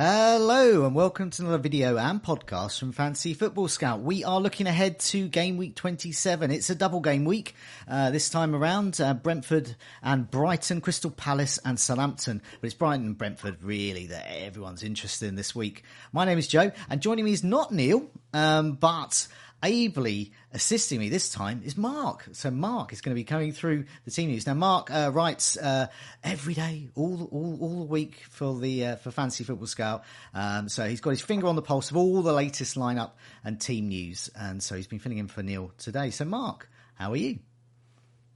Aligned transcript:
Hello 0.00 0.86
and 0.86 0.94
welcome 0.94 1.28
to 1.30 1.42
another 1.42 1.58
video 1.58 1.96
and 1.96 2.22
podcast 2.22 2.78
from 2.78 2.92
Fantasy 2.92 3.34
Football 3.34 3.66
Scout. 3.66 4.00
We 4.00 4.22
are 4.22 4.40
looking 4.40 4.68
ahead 4.68 5.00
to 5.00 5.26
game 5.26 5.56
week 5.56 5.74
27. 5.74 6.52
It's 6.52 6.70
a 6.70 6.76
double 6.76 7.00
game 7.00 7.24
week 7.24 7.56
uh, 7.88 8.12
this 8.12 8.30
time 8.30 8.54
around. 8.54 9.00
Uh, 9.00 9.14
Brentford 9.14 9.74
and 10.00 10.30
Brighton, 10.30 10.80
Crystal 10.80 11.10
Palace 11.10 11.58
and 11.64 11.80
Southampton. 11.80 12.40
But 12.60 12.66
it's 12.68 12.76
Brighton 12.76 13.06
and 13.06 13.18
Brentford 13.18 13.56
really 13.60 14.06
that 14.06 14.30
everyone's 14.30 14.84
interested 14.84 15.26
in 15.26 15.34
this 15.34 15.52
week. 15.52 15.82
My 16.12 16.24
name 16.24 16.38
is 16.38 16.46
Joe 16.46 16.70
and 16.88 17.00
joining 17.00 17.24
me 17.24 17.32
is 17.32 17.42
not 17.42 17.72
Neil, 17.72 18.06
um, 18.32 18.74
but 18.74 19.26
ably 19.62 20.32
assisting 20.52 21.00
me 21.00 21.08
this 21.08 21.30
time 21.30 21.62
is 21.64 21.76
Mark. 21.76 22.28
So 22.32 22.50
Mark 22.50 22.92
is 22.92 23.00
going 23.00 23.14
to 23.14 23.18
be 23.18 23.24
coming 23.24 23.52
through 23.52 23.84
the 24.04 24.10
team 24.10 24.30
news. 24.30 24.46
Now 24.46 24.54
Mark 24.54 24.90
uh, 24.90 25.10
writes 25.12 25.56
uh, 25.56 25.88
every 26.22 26.54
day, 26.54 26.88
all 26.94 27.28
all 27.32 27.58
all 27.60 27.78
the 27.80 27.86
week 27.86 28.22
for 28.30 28.58
the 28.58 28.86
uh, 28.86 28.96
for 28.96 29.10
Fantasy 29.10 29.44
Football 29.44 29.66
Scout. 29.66 30.04
Um, 30.34 30.68
so 30.68 30.88
he's 30.88 31.00
got 31.00 31.10
his 31.10 31.20
finger 31.20 31.46
on 31.46 31.56
the 31.56 31.62
pulse 31.62 31.90
of 31.90 31.96
all 31.96 32.22
the 32.22 32.32
latest 32.32 32.76
lineup 32.76 33.12
and 33.44 33.60
team 33.60 33.88
news, 33.88 34.30
and 34.34 34.62
so 34.62 34.76
he's 34.76 34.86
been 34.86 34.98
filling 34.98 35.18
in 35.18 35.28
for 35.28 35.42
Neil 35.42 35.72
today. 35.78 36.10
So 36.10 36.24
Mark, 36.24 36.70
how 36.94 37.12
are 37.12 37.16
you? 37.16 37.38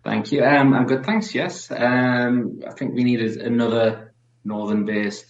Thank 0.04 0.32
you. 0.32 0.44
Um, 0.44 0.74
I'm 0.74 0.86
good, 0.86 1.04
thanks. 1.04 1.32
Yes, 1.32 1.70
um, 1.70 2.60
I 2.66 2.72
think 2.72 2.94
we 2.94 3.04
needed 3.04 3.36
another 3.36 4.12
northern-based 4.44 5.26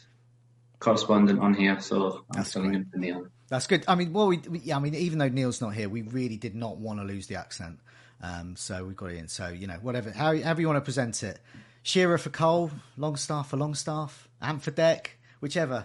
correspondent 0.78 1.40
on 1.40 1.52
here, 1.52 1.78
so 1.80 2.24
I'm 2.34 2.44
filling 2.44 2.74
in 2.74 2.86
for 2.86 2.96
Neil. 2.96 3.26
That's 3.52 3.66
good. 3.66 3.84
I 3.86 3.96
mean, 3.96 4.14
well, 4.14 4.28
we, 4.28 4.38
we, 4.38 4.60
yeah, 4.60 4.76
I 4.76 4.80
mean, 4.80 4.94
even 4.94 5.18
though 5.18 5.28
Neil's 5.28 5.60
not 5.60 5.74
here, 5.74 5.86
we 5.86 6.00
really 6.00 6.38
did 6.38 6.54
not 6.54 6.78
want 6.78 7.00
to 7.00 7.04
lose 7.04 7.26
the 7.26 7.34
accent. 7.36 7.80
Um, 8.22 8.56
so 8.56 8.82
we 8.82 8.94
got 8.94 9.10
it 9.10 9.18
in. 9.18 9.28
So, 9.28 9.48
you 9.48 9.66
know, 9.66 9.76
whatever, 9.82 10.10
how, 10.10 10.34
however 10.34 10.62
you 10.62 10.68
want 10.68 10.78
to 10.78 10.80
present 10.80 11.22
it. 11.22 11.38
Shearer 11.82 12.16
for 12.16 12.30
Cole, 12.30 12.70
Longstaff 12.96 13.50
for 13.50 13.58
Longstaff, 13.58 14.26
Ant 14.40 14.62
for 14.62 14.70
Deck, 14.70 15.18
whichever. 15.40 15.84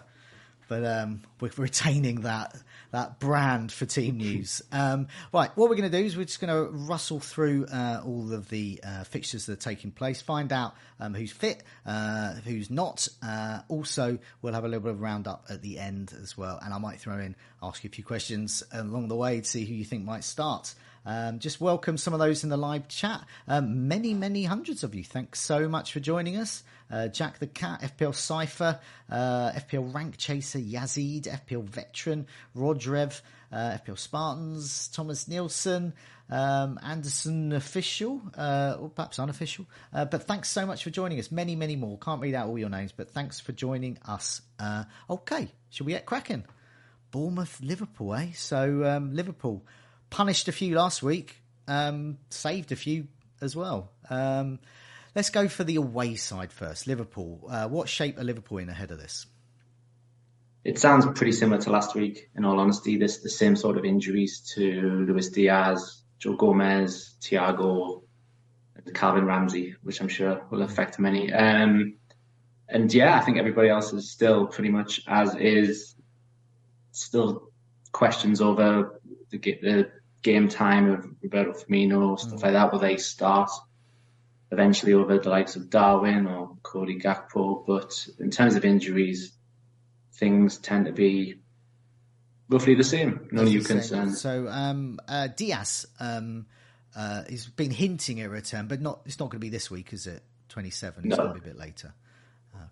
But 0.67 0.85
um, 0.85 1.21
we're 1.39 1.51
retaining 1.57 2.21
that 2.21 2.55
that 2.91 3.19
brand 3.19 3.71
for 3.71 3.85
team 3.85 4.17
news. 4.17 4.61
Um, 4.71 5.07
right, 5.33 5.49
what 5.55 5.69
we're 5.69 5.75
going 5.75 5.91
to 5.91 5.97
do 5.97 6.03
is 6.03 6.17
we're 6.17 6.25
just 6.25 6.39
going 6.39 6.53
to 6.53 6.71
rustle 6.71 7.19
through 7.19 7.65
uh, 7.65 8.01
all 8.05 8.33
of 8.33 8.49
the 8.49 8.79
uh, 8.83 9.03
fixtures 9.03 9.45
that 9.45 9.53
are 9.53 9.61
taking 9.61 9.91
place, 9.91 10.21
find 10.21 10.51
out 10.53 10.75
um, 10.99 11.13
who's 11.13 11.31
fit, 11.31 11.63
uh, 11.85 12.33
who's 12.45 12.69
not. 12.69 13.07
Uh, 13.21 13.59
also, 13.67 14.17
we'll 14.41 14.53
have 14.53 14.63
a 14.63 14.67
little 14.67 14.83
bit 14.83 14.91
of 14.91 15.01
roundup 15.01 15.45
at 15.49 15.61
the 15.61 15.79
end 15.79 16.13
as 16.21 16.37
well, 16.37 16.59
and 16.63 16.73
I 16.73 16.77
might 16.77 16.99
throw 16.99 17.17
in, 17.19 17.35
ask 17.61 17.83
you 17.83 17.89
a 17.89 17.91
few 17.91 18.03
questions 18.03 18.63
along 18.71 19.07
the 19.07 19.15
way 19.15 19.41
to 19.41 19.45
see 19.45 19.65
who 19.65 19.73
you 19.73 19.85
think 19.85 20.03
might 20.03 20.23
start. 20.23 20.73
Um, 21.07 21.39
just 21.39 21.61
welcome 21.61 21.97
some 21.97 22.13
of 22.13 22.19
those 22.19 22.43
in 22.43 22.49
the 22.49 22.57
live 22.57 22.89
chat. 22.89 23.23
Um, 23.47 23.87
many, 23.87 24.13
many 24.13 24.43
hundreds 24.43 24.83
of 24.83 24.93
you. 24.93 25.05
Thanks 25.05 25.39
so 25.39 25.69
much 25.69 25.93
for 25.93 26.01
joining 26.01 26.35
us. 26.35 26.63
Uh, 26.91 27.07
Jack 27.07 27.39
the 27.39 27.47
Cat, 27.47 27.81
FPL 27.81 28.13
Cypher, 28.13 28.77
uh, 29.09 29.51
FPL 29.53 29.95
Rank 29.95 30.17
Chaser, 30.17 30.59
Yazid, 30.59 31.23
FPL 31.23 31.63
Veteran, 31.63 32.27
Rodrev, 32.57 33.21
uh, 33.53 33.77
FPL 33.77 33.97
Spartans, 33.97 34.89
Thomas 34.89 35.29
Nielsen, 35.29 35.93
um, 36.29 36.77
Anderson 36.83 37.53
Official, 37.53 38.21
uh, 38.37 38.75
or 38.77 38.89
perhaps 38.89 39.17
unofficial. 39.17 39.65
Uh, 39.93 40.03
but 40.03 40.23
thanks 40.23 40.49
so 40.49 40.65
much 40.65 40.83
for 40.83 40.89
joining 40.89 41.19
us. 41.19 41.31
Many, 41.31 41.55
many 41.55 41.77
more. 41.77 41.97
Can't 41.99 42.21
read 42.21 42.35
out 42.35 42.49
all 42.49 42.59
your 42.59 42.69
names, 42.69 42.91
but 42.91 43.11
thanks 43.11 43.39
for 43.39 43.53
joining 43.53 43.97
us. 44.05 44.41
Uh, 44.59 44.83
okay, 45.09 45.47
shall 45.69 45.85
we 45.85 45.93
get 45.93 46.05
cracking? 46.05 46.43
Bournemouth, 47.11 47.61
Liverpool, 47.61 48.13
eh? 48.13 48.31
So 48.33 48.83
um, 48.83 49.15
Liverpool 49.15 49.63
punished 50.09 50.47
a 50.47 50.51
few 50.51 50.75
last 50.75 51.03
week, 51.03 51.35
um, 51.67 52.17
saved 52.29 52.71
a 52.71 52.75
few 52.75 53.07
as 53.41 53.55
well. 53.55 53.91
Um, 54.09 54.59
let's 55.15 55.29
go 55.29 55.47
for 55.47 55.63
the 55.63 55.75
away 55.75 56.15
side 56.15 56.51
first. 56.51 56.87
Liverpool. 56.87 57.41
Uh, 57.49 57.67
what 57.67 57.89
shape 57.89 58.17
are 58.19 58.23
Liverpool 58.23 58.59
in 58.59 58.69
ahead 58.69 58.91
of 58.91 58.99
this? 58.99 59.25
It 60.63 60.79
sounds 60.79 61.05
pretty 61.05 61.31
similar 61.31 61.61
to 61.61 61.71
last 61.71 61.95
week. 61.95 62.29
In 62.35 62.43
all 62.43 62.59
honesty, 62.59 62.97
this 62.97 63.19
the 63.19 63.29
same 63.29 63.55
sort 63.55 63.77
of 63.77 63.85
injuries 63.85 64.41
to 64.55 65.05
Luis 65.07 65.29
Diaz, 65.29 66.01
Joe 66.19 66.35
Gomez, 66.35 67.15
Thiago, 67.21 68.03
and 68.75 68.93
Calvin 68.93 69.25
Ramsey, 69.25 69.75
which 69.83 70.01
I'm 70.01 70.09
sure 70.09 70.45
will 70.49 70.63
affect 70.63 70.99
many. 70.99 71.31
Um, 71.31 71.95
and 72.67 72.93
yeah, 72.93 73.17
I 73.17 73.21
think 73.21 73.37
everybody 73.37 73.69
else 73.69 73.93
is 73.93 74.11
still 74.11 74.47
pretty 74.47 74.69
much 74.69 75.01
as 75.07 75.35
is. 75.35 75.95
Still 76.91 77.51
questions 77.91 78.41
over 78.41 78.99
the, 79.29 79.37
the 79.37 79.91
game 80.21 80.49
time 80.49 80.89
of 80.91 81.05
Roberto 81.21 81.51
Firmino, 81.53 82.19
stuff 82.19 82.43
like 82.43 82.53
that. 82.53 82.71
Will 82.71 82.79
they 82.79 82.97
start 82.97 83.49
eventually 84.51 84.93
over 84.93 85.17
the 85.19 85.29
likes 85.29 85.55
of 85.55 85.69
Darwin 85.69 86.27
or 86.27 86.57
Cody 86.63 86.99
Gakpo? 86.99 87.65
But 87.65 88.07
in 88.19 88.31
terms 88.31 88.55
of 88.55 88.65
injuries, 88.65 89.31
things 90.15 90.57
tend 90.57 90.85
to 90.85 90.91
be 90.91 91.35
roughly 92.49 92.75
the 92.75 92.83
same. 92.83 93.27
No 93.31 93.43
new 93.43 93.61
concerns. 93.61 94.19
So 94.21 94.47
um, 94.49 94.99
uh, 95.07 95.27
Diaz, 95.27 95.85
um, 95.99 96.47
uh, 96.95 97.23
he's 97.29 97.45
been 97.45 97.71
hinting 97.71 98.21
at 98.21 98.27
a 98.27 98.29
return, 98.29 98.67
but 98.67 98.81
not. 98.81 99.01
It's 99.05 99.19
not 99.19 99.25
going 99.29 99.39
to 99.39 99.45
be 99.45 99.49
this 99.49 99.69
week, 99.69 99.93
is 99.93 100.07
it? 100.07 100.23
Twenty 100.49 100.71
seven. 100.71 101.05
It's 101.05 101.17
No. 101.17 101.25
going 101.25 101.35
to 101.35 101.41
be 101.41 101.49
a 101.49 101.53
bit 101.53 101.59
later. 101.59 101.93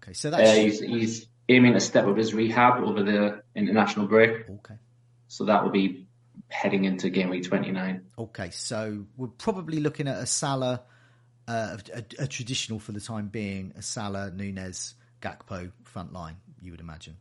Okay, 0.01 0.13
so 0.13 0.31
that's 0.31 0.49
Uh, 0.49 0.61
he's, 0.61 0.79
he's 0.79 1.27
aiming 1.47 1.73
to 1.73 1.79
step 1.79 2.07
up 2.07 2.17
his 2.17 2.33
rehab 2.33 2.83
over 2.83 3.03
the 3.03 3.43
international 3.55 4.07
break. 4.07 4.49
okay. 4.49 4.75
So 5.27 5.45
that 5.45 5.63
will 5.63 5.69
be 5.71 6.04
heading 6.49 6.85
into 6.85 7.09
game 7.09 7.29
week 7.29 7.43
29. 7.43 8.05
Okay, 8.17 8.49
so 8.51 9.05
we're 9.17 9.27
probably 9.27 9.79
looking 9.79 10.07
at 10.07 10.17
a 10.17 10.25
Salah, 10.25 10.81
uh, 11.47 11.77
a, 11.93 12.03
a 12.23 12.27
traditional 12.27 12.79
for 12.79 12.91
the 12.91 13.01
time 13.01 13.27
being, 13.27 13.73
a 13.77 13.81
Salah, 13.81 14.31
Nunez, 14.31 14.93
Gakpo 15.21 15.71
front 15.83 16.13
line. 16.13 16.37
You 16.61 16.71
would 16.71 16.79
imagine. 16.81 17.17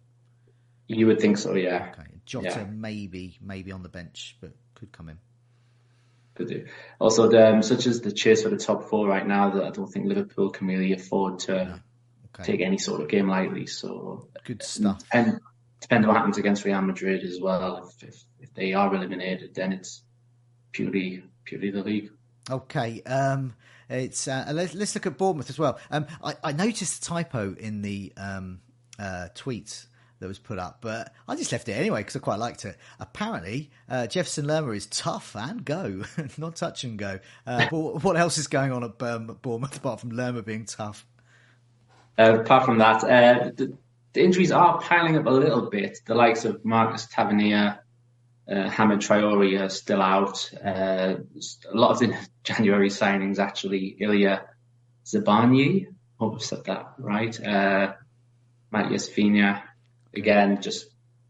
You 0.86 1.06
would 1.06 1.20
think 1.20 1.38
so, 1.38 1.54
yeah. 1.54 1.92
Okay, 1.98 2.08
Jota 2.26 2.46
Yeah. 2.48 2.64
maybe 2.70 3.38
maybe 3.40 3.72
on 3.72 3.82
the 3.82 3.88
bench, 3.88 4.36
but 4.40 4.52
could 4.74 4.92
come 4.92 5.08
in. 5.08 5.18
Could 6.34 6.48
do. 6.48 6.66
Also, 6.98 7.28
the, 7.28 7.48
um, 7.54 7.62
such 7.62 7.86
as 7.86 8.00
the 8.00 8.12
chase 8.12 8.42
for 8.42 8.48
the 8.50 8.56
top 8.58 8.84
four 8.90 9.06
right 9.08 9.26
now, 9.26 9.50
that 9.50 9.64
I 9.64 9.70
don't 9.70 9.86
think 9.86 10.06
Liverpool 10.06 10.50
can 10.50 10.66
really 10.66 10.92
afford 10.92 11.38
to 11.40 11.80
Okay, 12.34 12.42
take 12.52 12.60
any 12.60 12.76
sort 12.76 13.00
of 13.00 13.08
game 13.08 13.28
lightly. 13.28 13.66
So, 13.66 14.28
good 14.44 14.62
stuff. 14.62 15.00
and 15.12 15.40
depending 15.84 16.08
on 16.08 16.14
what 16.14 16.18
happens 16.18 16.38
against 16.38 16.64
Real 16.64 16.80
Madrid 16.80 17.22
as 17.24 17.40
well, 17.42 17.86
if, 17.86 18.08
if, 18.08 18.24
if 18.40 18.54
they 18.54 18.72
are 18.72 18.94
eliminated, 18.94 19.54
then 19.54 19.70
it's 19.70 20.02
purely 20.72 21.22
purely 21.44 21.70
the 21.70 21.82
league. 21.82 22.10
Okay, 22.50 23.02
um, 23.02 23.52
it's 23.90 24.26
uh, 24.26 24.50
let's, 24.54 24.74
let's 24.74 24.94
look 24.94 25.04
at 25.04 25.18
Bournemouth 25.18 25.50
as 25.50 25.58
well. 25.58 25.78
Um, 25.90 26.06
I, 26.22 26.36
I 26.42 26.52
noticed 26.52 27.04
a 27.04 27.06
typo 27.06 27.54
in 27.54 27.82
the 27.82 28.14
um, 28.16 28.60
uh, 28.98 29.28
tweet 29.34 29.84
that 30.20 30.26
was 30.26 30.38
put 30.38 30.58
up, 30.58 30.78
but 30.80 31.12
I 31.28 31.36
just 31.36 31.52
left 31.52 31.68
it 31.68 31.72
anyway 31.72 32.00
because 32.00 32.16
I 32.16 32.20
quite 32.20 32.38
liked 32.38 32.64
it. 32.64 32.78
Apparently, 32.98 33.70
uh, 33.86 34.06
Jefferson 34.06 34.46
Lerma 34.46 34.70
is 34.70 34.86
tough 34.86 35.36
and 35.36 35.66
go, 35.66 36.04
not 36.38 36.56
touch 36.56 36.84
and 36.84 36.98
go. 36.98 37.18
Uh, 37.46 37.66
what 37.68 38.16
else 38.16 38.38
is 38.38 38.46
going 38.46 38.72
on 38.72 38.84
at 38.84 38.96
Bournemouth 38.96 39.76
apart 39.76 40.00
from 40.00 40.10
Lerma 40.12 40.42
being 40.42 40.64
tough? 40.64 41.04
Uh, 42.16 42.38
apart 42.40 42.64
from 42.64 42.78
that, 42.78 43.04
uh, 43.04 43.50
the, 43.54 43.76
the 44.14 44.22
injuries 44.22 44.52
are 44.52 44.80
piling 44.80 45.16
up 45.16 45.26
a 45.26 45.30
little 45.30 45.68
bit. 45.68 45.98
The 46.06 46.14
likes 46.14 46.44
of 46.44 46.64
Marcus 46.64 47.06
Tavernier, 47.06 47.80
uh, 48.48 48.68
Hamid 48.68 49.00
Traore 49.00 49.60
are 49.60 49.68
still 49.68 50.00
out. 50.00 50.50
Uh, 50.64 51.16
a 51.70 51.76
lot 51.76 51.90
of 51.90 51.98
the 51.98 52.16
January 52.44 52.88
signings, 52.90 53.38
actually, 53.38 53.96
Ilya 53.98 54.42
Zabani, 55.04 55.88
hope 56.18 56.36
I've 56.36 56.42
said 56.42 56.64
that 56.64 56.94
right, 56.98 57.38
uh, 57.44 57.94
Matías 58.72 59.10
Viña. 59.10 59.62
Again, 60.14 60.62
just 60.62 60.86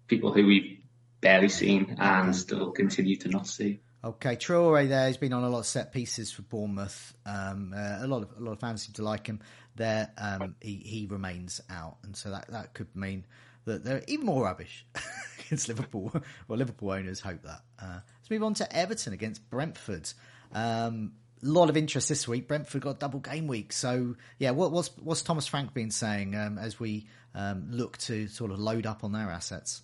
people 0.06 0.32
who 0.32 0.46
we've 0.46 0.78
barely 1.22 1.48
seen 1.48 1.96
and 1.98 2.36
still 2.36 2.70
continue 2.72 3.16
to 3.16 3.28
not 3.28 3.46
see. 3.46 3.80
Okay, 4.04 4.36
Traore 4.36 4.86
there. 4.86 5.06
He's 5.06 5.16
been 5.16 5.32
on 5.32 5.44
a 5.44 5.48
lot 5.48 5.60
of 5.60 5.66
set 5.66 5.90
pieces 5.90 6.30
for 6.30 6.42
Bournemouth. 6.42 7.14
Um, 7.24 7.72
uh, 7.74 8.00
a 8.02 8.06
lot 8.06 8.22
of 8.22 8.28
a 8.36 8.40
lot 8.40 8.52
of 8.52 8.60
fans 8.60 8.82
seem 8.82 8.92
to 8.94 9.02
like 9.02 9.26
him. 9.26 9.40
There, 9.76 10.10
um, 10.18 10.56
he 10.60 10.74
he 10.74 11.06
remains 11.06 11.62
out, 11.70 11.96
and 12.02 12.14
so 12.14 12.30
that 12.30 12.48
that 12.50 12.74
could 12.74 12.94
mean 12.94 13.24
that 13.64 13.82
they're 13.82 14.02
even 14.06 14.26
more 14.26 14.44
rubbish 14.44 14.84
against 15.46 15.68
Liverpool. 15.68 16.12
well, 16.48 16.58
Liverpool 16.58 16.90
owners 16.90 17.20
hope 17.20 17.42
that. 17.44 17.62
Uh, 17.80 18.00
let's 18.18 18.30
move 18.30 18.42
on 18.42 18.52
to 18.54 18.76
Everton 18.76 19.14
against 19.14 19.48
Brentford. 19.48 20.12
Um, 20.52 21.12
a 21.42 21.46
lot 21.46 21.70
of 21.70 21.76
interest 21.78 22.10
this 22.10 22.28
week. 22.28 22.46
Brentford 22.46 22.82
got 22.82 23.00
double 23.00 23.20
game 23.20 23.46
week, 23.46 23.72
so 23.72 24.16
yeah. 24.38 24.50
What, 24.50 24.70
what's 24.70 24.90
what's 24.98 25.22
Thomas 25.22 25.46
Frank 25.46 25.72
been 25.72 25.90
saying 25.90 26.34
um, 26.34 26.58
as 26.58 26.78
we 26.78 27.06
um, 27.34 27.68
look 27.70 27.96
to 27.98 28.28
sort 28.28 28.50
of 28.50 28.58
load 28.58 28.84
up 28.84 29.02
on 29.02 29.12
their 29.12 29.30
assets? 29.30 29.80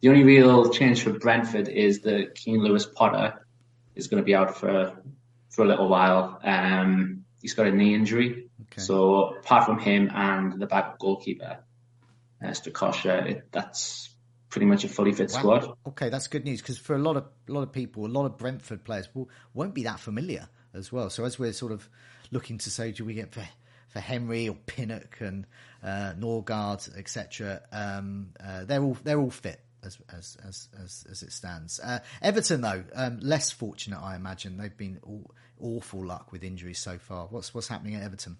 The 0.00 0.08
only 0.10 0.22
real 0.24 0.70
change 0.70 1.02
for 1.02 1.12
Brentford 1.12 1.68
is 1.68 2.00
that 2.02 2.34
Keane 2.34 2.62
Lewis 2.62 2.86
Potter 2.86 3.44
is 3.94 4.06
going 4.06 4.22
to 4.22 4.24
be 4.24 4.34
out 4.34 4.56
for 4.56 4.96
for 5.50 5.64
a 5.64 5.68
little 5.68 5.88
while. 5.88 6.38
Um, 6.44 7.24
he's 7.42 7.54
got 7.54 7.66
a 7.66 7.72
knee 7.72 7.94
injury, 7.94 8.48
Okay. 8.62 8.80
so 8.82 9.34
apart 9.36 9.64
from 9.64 9.78
him 9.80 10.10
and 10.14 10.60
the 10.60 10.66
back 10.66 10.98
goalkeeper, 10.98 11.58
uh, 12.44 12.46
Strakosha, 12.48 13.26
it, 13.30 13.48
that's 13.50 14.10
pretty 14.50 14.66
much 14.66 14.84
a 14.84 14.88
fully 14.88 15.12
fit 15.12 15.30
Wow. 15.32 15.38
squad. 15.38 15.68
Okay, 15.88 16.10
that's 16.10 16.28
good 16.28 16.44
news 16.44 16.60
because 16.60 16.78
for 16.78 16.94
a 16.94 16.98
lot 16.98 17.16
of 17.16 17.24
a 17.48 17.52
lot 17.52 17.62
of 17.62 17.72
people, 17.72 18.06
a 18.06 18.08
lot 18.08 18.26
of 18.26 18.36
Brentford 18.38 18.84
players 18.84 19.08
will, 19.14 19.28
won't 19.52 19.74
be 19.74 19.82
that 19.84 19.98
familiar 19.98 20.48
as 20.74 20.92
well. 20.92 21.10
So 21.10 21.24
as 21.24 21.38
we're 21.40 21.52
sort 21.52 21.72
of 21.72 21.88
looking 22.30 22.58
to 22.58 22.70
say, 22.70 22.92
do 22.92 23.04
we 23.04 23.14
get 23.14 23.32
for 23.32 23.46
for 23.88 24.00
Henry 24.00 24.48
or 24.48 24.54
Pinnock 24.66 25.16
and 25.20 25.46
uh, 25.82 26.12
Nørgaard, 26.18 26.96
etc. 26.96 27.62
Um, 27.72 28.28
uh, 28.38 28.64
they're 28.64 28.82
all 28.82 28.96
they're 29.02 29.18
all 29.18 29.30
fit 29.30 29.60
as 29.84 29.98
as 30.12 30.36
as 30.46 30.68
as, 30.82 31.06
as 31.10 31.22
it 31.22 31.32
stands. 31.32 31.80
Uh, 31.80 32.00
Everton 32.22 32.60
though, 32.60 32.84
um, 32.94 33.20
less 33.20 33.50
fortunate, 33.50 34.00
I 34.00 34.16
imagine. 34.16 34.56
They've 34.56 34.76
been 34.76 34.98
all, 35.02 35.30
awful 35.60 36.04
luck 36.04 36.32
with 36.32 36.44
injuries 36.44 36.78
so 36.78 36.98
far. 36.98 37.26
What's 37.26 37.54
what's 37.54 37.68
happening 37.68 37.94
at 37.94 38.02
Everton? 38.02 38.36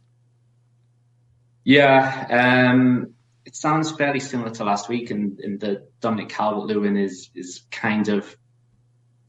Yeah, 1.65 2.71
um, 2.71 3.15
it 3.45 3.55
sounds 3.57 3.93
fairly 3.93 4.21
similar 4.21 4.51
to 4.51 4.65
last 4.65 4.89
week, 4.89 5.11
and, 5.11 5.39
that 5.61 6.01
Dominic 6.01 6.31
Calvert-Lewin 6.31 6.97
is 6.97 7.31
is 7.35 7.63
kind 7.71 8.09
of 8.09 8.37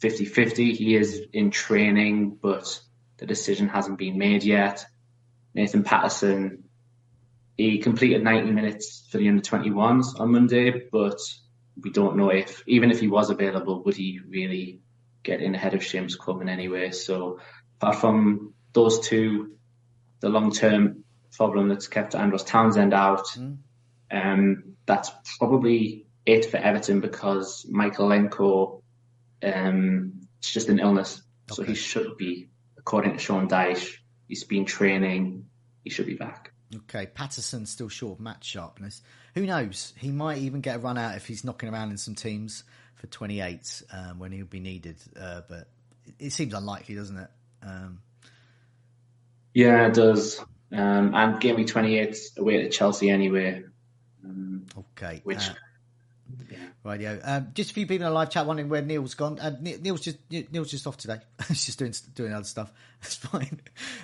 50-50. 0.01 0.73
He 0.73 0.95
is 0.95 1.21
in 1.33 1.51
training, 1.51 2.37
but 2.41 2.79
the 3.17 3.25
decision 3.25 3.67
hasn't 3.67 3.97
been 3.97 4.17
made 4.17 4.43
yet. 4.43 4.85
Nathan 5.53 5.83
Patterson, 5.83 6.63
he 7.57 7.79
completed 7.79 8.23
90 8.23 8.51
minutes 8.51 9.05
for 9.09 9.17
the 9.17 9.27
under 9.27 9.41
21s 9.41 10.19
on 10.19 10.31
Monday, 10.31 10.83
but 10.91 11.19
we 11.83 11.91
don't 11.91 12.17
know 12.17 12.29
if, 12.29 12.63
even 12.67 12.91
if 12.91 12.99
he 12.99 13.07
was 13.07 13.29
available, 13.29 13.83
would 13.83 13.95
he 13.95 14.19
really 14.27 14.81
get 15.23 15.41
in 15.41 15.55
ahead 15.55 15.73
of 15.73 15.81
James 15.81 16.15
Coleman 16.15 16.49
anyway? 16.49 16.91
So, 16.91 17.39
apart 17.79 17.97
from 17.97 18.53
those 18.73 18.99
two, 18.99 19.55
the 20.19 20.29
long 20.29 20.51
term 20.51 21.03
problem 21.31 21.69
that's 21.69 21.87
kept 21.87 22.15
Andros 22.15 22.43
Townsend 22.43 22.93
out, 22.93 23.27
um, 24.11 24.75
that's 24.85 25.11
probably 25.37 26.05
it 26.25 26.45
for 26.45 26.57
Everton 26.57 26.99
because 27.01 27.65
Mykolenko, 27.71 28.81
um, 29.43 30.21
it's 30.39 30.51
just 30.51 30.69
an 30.69 30.79
illness. 30.79 31.21
So 31.51 31.63
he 31.63 31.75
should 31.75 32.17
be, 32.17 32.49
according 32.77 33.13
to 33.13 33.19
Sean 33.19 33.47
Dyche, 33.47 33.97
he's 34.27 34.43
been 34.43 34.65
training, 34.65 35.45
he 35.83 35.89
should 35.89 36.05
be 36.05 36.15
back. 36.15 36.51
Okay, 36.75 37.07
Patterson's 37.07 37.71
still 37.71 37.89
short 37.89 38.19
of 38.19 38.23
match 38.23 38.45
sharpness. 38.45 39.01
Who 39.35 39.45
knows? 39.45 39.93
He 39.97 40.11
might 40.11 40.39
even 40.39 40.61
get 40.61 40.77
a 40.77 40.79
run 40.79 40.97
out 40.97 41.15
if 41.15 41.27
he's 41.27 41.43
knocking 41.43 41.69
around 41.69 41.91
in 41.91 41.97
some 41.97 42.15
teams 42.15 42.63
for 42.95 43.07
28 43.07 43.83
um, 43.91 44.19
when 44.19 44.31
he'll 44.31 44.45
be 44.45 44.59
needed. 44.59 44.97
Uh, 45.19 45.41
but 45.47 45.67
it, 46.05 46.15
it 46.19 46.29
seems 46.31 46.53
unlikely, 46.53 46.95
doesn't 46.95 47.17
it? 47.17 47.29
Um, 47.63 48.01
Yeah, 49.53 49.87
it 49.87 49.93
does. 49.93 50.39
Um, 50.71 51.15
and 51.15 51.39
game 51.39 51.55
week 51.55 51.67
28 51.67 52.17
away 52.37 52.63
to 52.63 52.69
Chelsea 52.69 53.09
anyway. 53.09 53.63
Um, 54.23 54.65
okay. 54.77 55.21
which, 55.23 55.49
uh, 55.49 55.53
Radio. 56.83 57.19
Um, 57.23 57.49
just 57.53 57.71
a 57.71 57.73
few 57.73 57.85
people 57.85 58.05
in 58.05 58.09
the 58.09 58.15
live 58.15 58.29
chat 58.29 58.45
wondering 58.45 58.69
where 58.69 58.81
Neil's 58.81 59.13
gone. 59.13 59.37
Uh, 59.39 59.55
Neil's 59.59 60.01
just 60.01 60.17
Neil's 60.29 60.71
just 60.71 60.87
off 60.87 60.97
today. 60.97 61.19
He's 61.47 61.65
just 61.65 61.77
doing 61.77 61.93
doing 62.15 62.33
other 62.33 62.45
stuff. 62.45 62.71
That's 63.01 63.15
fine. 63.15 63.59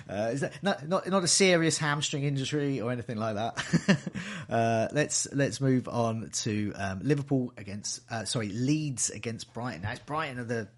Uh, 0.08 0.30
is 0.32 0.40
that 0.40 0.62
not 0.62 0.86
not 0.88 1.08
not 1.08 1.24
a 1.24 1.28
serious 1.28 1.78
hamstring 1.78 2.24
injury 2.24 2.80
or 2.80 2.92
anything 2.92 3.16
like 3.16 3.34
that? 3.34 4.00
uh, 4.50 4.88
let's 4.92 5.26
let's 5.32 5.60
move 5.60 5.88
on 5.88 6.30
to 6.32 6.72
um, 6.76 7.00
Liverpool 7.02 7.52
against 7.56 8.00
uh, 8.10 8.24
sorry 8.24 8.48
Leeds 8.48 9.10
against 9.10 9.52
Brighton. 9.54 9.82
Now 9.82 9.92
it's 9.92 10.00
Brighton 10.00 10.38
are 10.38 10.44
the 10.44 10.68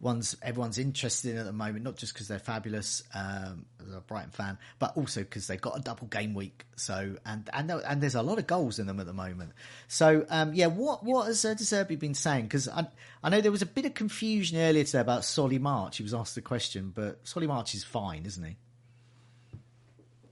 ones 0.00 0.36
everyone's 0.42 0.78
interested 0.78 1.32
in 1.32 1.38
at 1.38 1.46
the 1.46 1.52
moment, 1.52 1.84
not 1.84 1.96
just 1.96 2.12
because 2.12 2.28
they're 2.28 2.38
fabulous, 2.38 3.02
um, 3.14 3.66
as 3.86 3.94
a 3.94 4.00
Brighton 4.00 4.30
fan, 4.30 4.58
but 4.78 4.96
also 4.96 5.20
because 5.20 5.46
they've 5.46 5.60
got 5.60 5.76
a 5.78 5.80
double 5.80 6.06
game 6.06 6.34
week. 6.34 6.64
So 6.76 7.16
and 7.26 7.48
and 7.52 7.70
and 7.70 8.00
there's 8.02 8.14
a 8.14 8.22
lot 8.22 8.38
of 8.38 8.46
goals 8.46 8.78
in 8.78 8.86
them 8.86 9.00
at 9.00 9.06
the 9.06 9.12
moment. 9.12 9.52
So 9.88 10.26
um, 10.28 10.54
yeah, 10.54 10.66
what 10.66 11.04
what 11.04 11.26
has 11.26 11.44
uh, 11.44 11.54
De 11.54 11.96
been 11.96 12.14
saying? 12.14 12.44
Because 12.44 12.68
I 12.68 12.86
I 13.22 13.30
know 13.30 13.40
there 13.40 13.52
was 13.52 13.62
a 13.62 13.66
bit 13.66 13.84
of 13.86 13.94
confusion 13.94 14.58
earlier 14.58 14.84
today 14.84 15.00
about 15.00 15.24
Solly 15.24 15.58
March. 15.58 15.96
He 15.96 16.02
was 16.02 16.14
asked 16.14 16.34
the 16.34 16.42
question, 16.42 16.92
but 16.94 17.20
Solly 17.26 17.46
March 17.46 17.74
is 17.74 17.84
fine, 17.84 18.24
isn't 18.24 18.44
he? 18.44 18.56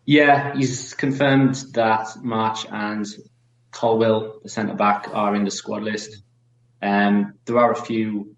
yeah, 0.06 0.54
he's 0.54 0.94
confirmed 0.94 1.56
that 1.72 2.16
March 2.22 2.64
and 2.70 3.04
Colwill, 3.72 4.38
the 4.42 4.48
centre 4.48 4.74
back, 4.74 5.08
are 5.12 5.34
in 5.34 5.44
the 5.44 5.50
squad 5.50 5.82
list. 5.82 6.22
Um, 6.80 7.34
there 7.44 7.58
are 7.58 7.72
a 7.72 7.76
few 7.76 8.35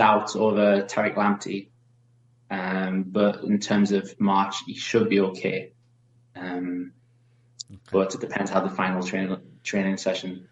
doubts 0.00 0.34
over 0.34 0.80
Tariq 0.82 1.14
Lamptey, 1.14 1.68
um, 2.50 3.02
but 3.02 3.44
in 3.44 3.58
terms 3.58 3.92
of 3.92 4.18
March, 4.18 4.56
he 4.64 4.72
should 4.74 5.10
be 5.10 5.20
okay. 5.20 5.72
Um, 6.34 6.92
But 7.92 8.14
it 8.14 8.20
depends 8.22 8.50
how 8.50 8.60
the 8.60 8.70
final 8.70 9.02
training 9.02 9.36
training 9.62 9.98
session. 9.98 10.48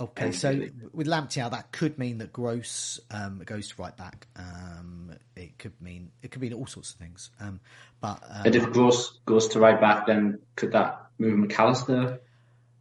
Okay, 0.00 0.32
so 0.32 0.68
with 0.92 1.06
Lamptey 1.06 1.38
out, 1.42 1.50
that 1.50 1.70
could 1.70 1.98
mean 1.98 2.18
that 2.18 2.32
Gross 2.32 2.98
um, 3.10 3.42
goes 3.44 3.68
to 3.68 3.82
right 3.82 3.96
back. 3.96 4.26
Um, 4.36 5.12
it 5.36 5.58
could 5.58 5.78
mean 5.82 6.10
it 6.22 6.30
could 6.30 6.40
mean 6.40 6.54
all 6.54 6.66
sorts 6.66 6.92
of 6.92 6.96
things. 6.96 7.30
Um, 7.38 7.60
but 8.00 8.22
um, 8.26 8.46
And 8.46 8.56
if 8.56 8.72
Gross 8.72 9.18
goes 9.26 9.48
to 9.48 9.60
right 9.60 9.78
back, 9.78 10.06
then 10.06 10.38
could 10.56 10.72
that 10.72 11.10
move 11.18 11.36
Mac 11.38 11.58
Allister 11.58 12.20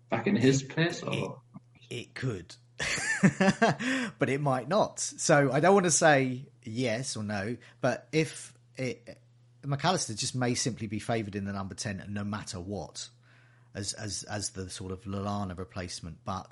back 0.09 0.25
in 0.25 0.37
his 0.37 0.63
place? 0.63 1.03
Or 1.03 1.41
It 1.89 2.15
could, 2.15 2.55
but 4.19 4.29
it 4.29 4.41
might 4.41 4.67
not. 4.67 4.99
So 4.99 5.51
I 5.51 5.59
don't 5.59 5.73
want 5.73 5.85
to 5.85 5.91
say 5.91 6.45
yes 6.63 7.15
or 7.17 7.23
no. 7.23 7.57
But 7.81 8.07
if 8.11 8.53
it, 8.75 9.19
Mac 9.63 9.83
Allister 9.83 10.13
just 10.13 10.35
may 10.35 10.55
simply 10.55 10.87
be 10.87 10.99
favoured 10.99 11.35
in 11.35 11.45
the 11.45 11.53
number 11.53 11.75
ten, 11.75 12.03
no 12.09 12.23
matter 12.23 12.59
what, 12.59 13.09
as 13.75 13.93
as 13.93 14.23
as 14.23 14.51
the 14.51 14.69
sort 14.69 14.91
of 14.91 15.01
Lallana 15.03 15.57
replacement. 15.57 16.17
But 16.25 16.49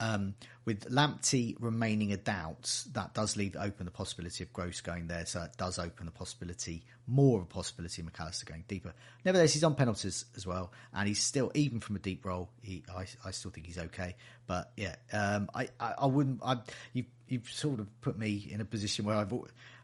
um, 0.00 0.34
with 0.64 0.90
Lamptey 0.90 1.56
remaining 1.58 2.12
a 2.12 2.16
doubt, 2.16 2.84
that 2.92 3.14
does 3.14 3.36
leave 3.36 3.56
open 3.56 3.86
the 3.86 3.90
possibility 3.90 4.44
of 4.44 4.52
Gross 4.52 4.80
going 4.80 5.06
there. 5.06 5.24
So 5.26 5.40
that 5.40 5.56
does 5.56 5.78
open 5.78 6.06
the 6.06 6.12
possibility, 6.12 6.84
more 7.06 7.38
of 7.38 7.44
a 7.44 7.46
possibility 7.46 8.02
of 8.02 8.06
Mac 8.06 8.20
Allister 8.20 8.46
going 8.46 8.64
deeper. 8.68 8.92
Nevertheless, 9.24 9.54
he's 9.54 9.64
on 9.64 9.74
penalties 9.74 10.26
as 10.36 10.46
well, 10.46 10.72
and 10.94 11.08
he's 11.08 11.22
still, 11.22 11.50
even 11.54 11.80
from 11.80 11.96
a 11.96 11.98
deep 11.98 12.24
role, 12.24 12.50
he, 12.62 12.82
I, 12.94 13.06
I 13.24 13.30
still 13.30 13.50
think 13.50 13.66
he's 13.66 13.78
okay. 13.78 14.16
But 14.46 14.70
yeah, 14.76 14.96
um, 15.12 15.48
I, 15.54 15.68
I, 15.80 15.94
I 15.98 16.06
wouldn't. 16.06 16.40
I, 16.44 16.58
you, 16.92 17.04
you've 17.28 17.48
sort 17.48 17.80
of 17.80 18.00
put 18.00 18.18
me 18.18 18.48
in 18.50 18.60
a 18.60 18.64
position 18.64 19.04
where 19.04 19.16
I've 19.16 19.32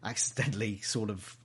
accidentally 0.02 0.80
sort 0.80 1.11
of 1.11 1.37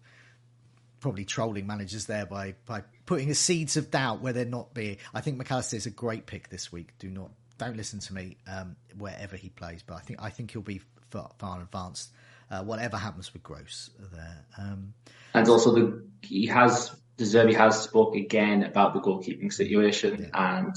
probably 0.99 1.23
trolling 1.23 1.65
managers 1.65 2.07
there 2.07 2.25
by 2.25 2.55
by 2.65 2.83
putting 3.05 3.29
a 3.29 3.35
seeds 3.35 3.77
of 3.77 3.89
doubt 3.89 4.21
where 4.21 4.33
they're 4.33 4.45
not 4.45 4.73
being. 4.73 4.97
I 5.13 5.21
think 5.21 5.37
Mac 5.37 5.51
Allister 5.51 5.77
is 5.77 5.85
a 5.85 5.91
great 5.91 6.25
pick 6.25 6.49
this 6.49 6.71
week. 6.71 6.89
Do 6.99 7.09
not 7.09 7.31
don't 7.59 7.77
listen 7.77 7.99
to 7.99 8.13
me 8.13 8.37
um, 8.47 8.75
wherever 8.97 9.35
he 9.35 9.49
plays, 9.49 9.83
but 9.85 9.95
I 9.95 9.99
think 9.99 10.19
I 10.21 10.29
think 10.31 10.51
he'll 10.51 10.61
be 10.61 10.81
far, 11.11 11.29
far 11.37 11.61
advanced. 11.61 12.09
Uh, 12.49 12.63
whatever 12.63 12.97
happens 12.97 13.31
with 13.31 13.43
Gross 13.43 13.91
there. 14.11 14.43
Um, 14.57 14.95
and 15.35 15.47
also 15.47 15.75
the 15.75 16.03
he 16.23 16.47
has 16.47 16.95
De 17.17 17.23
Zerbi 17.23 17.55
has 17.55 17.79
spoke 17.79 18.15
again 18.15 18.63
about 18.63 18.95
the 18.95 19.01
goalkeeping 19.01 19.53
situation, 19.53 20.31
and 20.33 20.73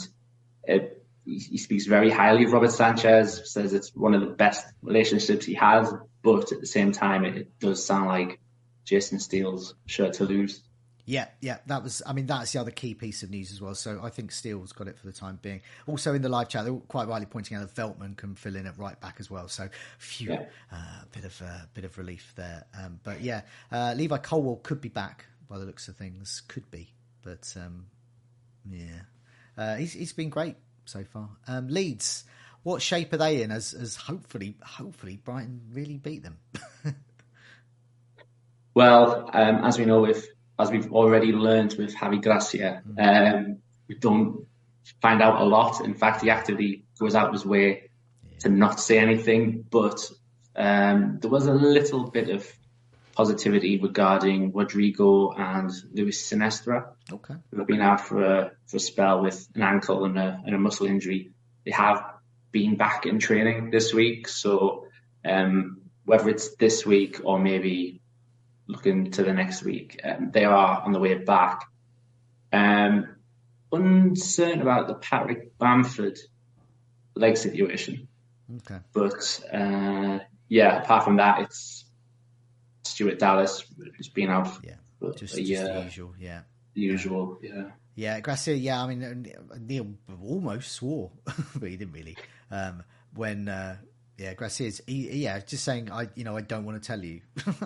it, 0.65 1.03
he, 1.25 1.39
he 1.39 1.57
speaks 1.57 1.87
very 1.87 2.11
highly 2.11 2.45
of 2.45 2.53
Robert 2.53 2.73
Sanchez. 2.73 3.51
Says 3.51 3.73
it's 3.73 3.95
one 3.95 4.12
of 4.12 4.21
the 4.21 4.27
best 4.27 4.67
relationships 4.83 5.47
he 5.47 5.55
has, 5.55 5.95
but 6.23 6.53
at 6.53 6.61
the 6.61 6.67
same 6.67 6.93
time, 6.93 7.25
it, 7.25 7.37
it 7.37 7.59
does 7.59 7.83
sound 7.83 8.09
like 8.09 8.39
Jason 8.85 9.19
Steele's 9.19 9.75
sure 9.87 10.11
to 10.11 10.25
lose. 10.25 10.62
Yeah, 11.05 11.27
yeah, 11.41 11.59
that 11.67 11.83
was. 11.83 12.01
I 12.07 12.13
mean, 12.13 12.27
that's 12.27 12.53
the 12.53 12.61
other 12.61 12.71
key 12.71 12.95
piece 12.95 13.25
of 13.25 13.31
news 13.31 13.51
as 13.51 13.61
well. 13.61 13.75
So 13.75 14.01
I 14.03 14.09
think 14.11 14.31
Steele's 14.31 14.71
got 14.73 14.87
it 14.87 14.97
for 14.97 15.07
the 15.07 15.13
time 15.13 15.39
being. 15.43 15.61
Also 15.87 16.15
in 16.15 16.23
the 16.23 16.29
live 16.29 16.49
chat, 16.49 16.65
they're 16.65 16.75
quite 16.75 17.09
rightly 17.09 17.27
pointing 17.27 17.57
out 17.57 17.69
that 17.69 17.75
Veltman 17.75 18.17
can 18.17 18.37
fill 18.37 18.55
in 18.55 18.67
at 18.67 18.79
right 18.79 18.99
back 19.01 19.17
as 19.19 19.29
well. 19.29 19.49
So, 19.49 19.69
phew, 19.99 20.31
Yeah. 20.33 20.45
uh, 20.71 21.03
bit 21.13 21.25
of 21.25 21.43
uh, 21.43 21.63
bit 21.75 21.85
of 21.85 21.99
relief 21.99 22.33
there. 22.37 22.65
Um, 22.81 23.01
but 23.03 23.21
yeah, 23.21 23.41
uh, 23.73 23.95
Levi 23.97 24.19
Colwill 24.19 24.61
could 24.63 24.81
be 24.81 24.91
back 24.91 25.27
by 25.49 25.59
the 25.59 25.65
looks 25.65 25.89
of 25.89 25.97
things. 25.97 26.43
Could 26.47 26.71
be, 26.71 26.93
but 27.23 27.53
um, 27.57 27.87
yeah. 28.71 29.01
uh, 29.59 29.75
he's 29.77 29.95
he's 29.95 30.13
been 30.13 30.31
great 30.31 30.55
so 30.85 31.03
far. 31.03 31.31
Um, 31.49 31.67
Leeds, 31.67 32.23
what 32.63 32.81
shape 32.81 33.13
are 33.13 33.17
they 33.17 33.43
in? 33.43 33.51
As 33.51 33.75
as 33.75 33.97
hopefully 33.97 34.55
hopefully 34.65 35.17
Brighton 35.17 35.63
really 35.73 35.97
beat 35.99 36.23
them. 36.23 36.39
Well, 38.75 39.29
um, 39.35 39.57
as 39.65 39.79
we 39.79 39.85
know, 39.85 40.01
with 40.01 40.27
as 40.59 40.71
we've 40.71 40.93
already 40.93 41.33
learned 41.33 41.75
with 41.79 41.95
Javi 41.95 42.23
Gracia, 42.23 42.83
um, 42.99 43.59
we 43.89 43.97
don't 43.97 44.47
find 45.01 45.23
out 45.23 45.41
a 45.41 45.45
lot. 45.45 45.85
In 45.85 45.95
fact, 45.95 46.23
he 46.23 46.31
actively 46.31 46.85
goes 46.99 47.15
out 47.15 47.29
of 47.29 47.33
his 47.33 47.47
way 47.47 47.91
to 48.41 48.49
not 48.49 48.81
say 48.81 48.99
anything. 48.99 49.65
But 49.71 50.11
um, 50.57 51.19
there 51.21 51.31
was 51.31 51.47
a 51.47 51.55
little 51.55 52.11
bit 52.11 52.29
of 52.29 52.51
positivity 53.15 53.79
regarding 53.79 54.53
Rodrigo 54.53 55.33
and 55.33 55.71
Luis 55.93 56.31
Sinisterra, 56.31 56.93
okay. 57.13 57.35
who 57.51 57.59
have 57.59 57.67
been 57.67 57.81
out 57.81 58.01
for 58.01 58.23
a, 58.23 58.53
for 58.67 58.77
a 58.77 58.81
spell 58.81 59.23
with 59.23 59.49
an 59.55 59.63
ankle 59.63 60.05
and 60.05 60.19
a, 60.19 60.43
and 60.45 60.55
a 60.55 60.59
muscle 60.59 60.87
injury. 60.87 61.31
They 61.65 61.73
have 61.73 62.05
been 62.51 62.77
back 62.77 63.07
in 63.07 63.19
training 63.19 63.71
this 63.71 63.95
week, 63.95 64.29
so 64.29 64.87
um, 65.25 65.83
whether 66.05 66.29
it's 66.29 66.57
this 66.57 66.85
week 66.85 67.21
or 67.25 67.39
maybe 67.39 68.02
looking 68.66 69.11
to 69.12 69.23
the 69.23 69.33
next 69.33 69.62
week, 69.64 70.00
um, 70.04 70.31
they 70.33 70.45
are 70.45 70.83
on 70.83 70.92
the 70.92 70.99
way 71.00 71.14
back. 71.14 71.64
Um, 72.52 73.16
uncertain 73.73 74.61
about 74.61 74.87
the 74.88 74.95
Patrick 74.95 75.57
Bamford 75.59 76.19
leg 77.14 77.37
situation, 77.37 78.09
Okay. 78.57 78.78
but 78.92 79.40
uh, 79.52 80.19
yeah, 80.49 80.83
apart 80.83 81.04
from 81.04 81.16
that, 81.16 81.40
it's 81.40 81.85
Stuart 82.85 83.19
Dallas 83.19 83.64
who's 83.97 84.09
been 84.09 84.28
out 84.28 84.49
Yeah. 84.62 84.75
for 84.99 85.12
Just, 85.12 85.35
just 85.35 85.64
the 85.64 85.83
usual. 85.85 86.14
Yeah. 86.19 86.40
the 86.75 86.81
usual. 86.81 87.38
Yeah. 87.42 87.71
Yeah, 87.95 88.21
Gracia. 88.21 88.54
Yeah, 88.57 88.83
I 88.83 88.87
mean 88.87 89.02
uh, 89.02 89.57
Neil 89.61 89.87
almost 90.23 90.73
swore, 90.73 91.11
but 91.59 91.69
he 91.69 91.76
didn't 91.76 91.92
really. 91.92 92.16
Um, 92.50 92.83
when 93.14 93.49
uh, 93.49 93.76
yeah, 94.19 94.33
Gracia's 94.35 94.81
he, 94.87 95.11
yeah, 95.23 95.38
just 95.40 95.64
saying 95.64 95.90
I 95.90 96.09
you 96.14 96.25
know 96.25 96.37
I 96.37 96.40
don't 96.42 96.64
want 96.64 96.83
to 96.83 96.87
tell 96.87 97.02
you. 97.02 97.21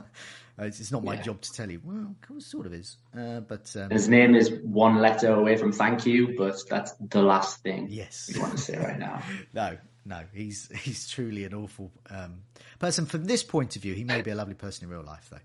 Uh, 0.59 0.65
it's, 0.65 0.81
it's 0.81 0.91
not 0.93 1.05
my 1.05 1.15
Yeah. 1.15 1.23
job 1.23 1.41
to 1.43 1.53
tell 1.53 1.71
you. 1.71 1.81
Well, 1.85 2.15
it 2.37 2.43
sort 2.43 2.67
of 2.67 2.73
is. 2.73 2.97
Uh, 3.17 3.41
but 3.41 3.75
um, 3.77 3.91
His 3.91 4.09
name 4.09 4.35
is 4.35 4.51
one 4.63 4.97
letter 5.01 5.33
away 5.35 5.57
from 5.57 5.71
thank 5.73 6.07
you, 6.07 6.35
but 6.37 6.57
that's 6.69 6.93
the 6.93 7.23
last 7.23 7.63
thing 7.63 7.89
Yes. 7.91 8.31
we 8.35 8.41
want 8.41 8.53
to 8.53 8.59
say 8.59 8.77
right 8.79 8.99
now. 8.99 9.23
no, 9.53 9.77
no, 10.05 10.23
he's 10.33 10.69
he's 10.83 11.09
truly 11.11 11.45
an 11.45 11.53
awful 11.55 11.91
um, 12.11 12.43
person. 12.79 13.05
From 13.07 13.25
this 13.25 13.43
point 13.43 13.77
of 13.77 13.83
view, 13.83 13.93
he 13.95 14.05
may 14.05 14.23
be 14.23 14.31
a 14.31 14.35
lovely 14.35 14.55
person 14.55 14.85
in 14.85 14.91
real 14.91 15.05
life, 15.05 15.29
though. 15.31 15.39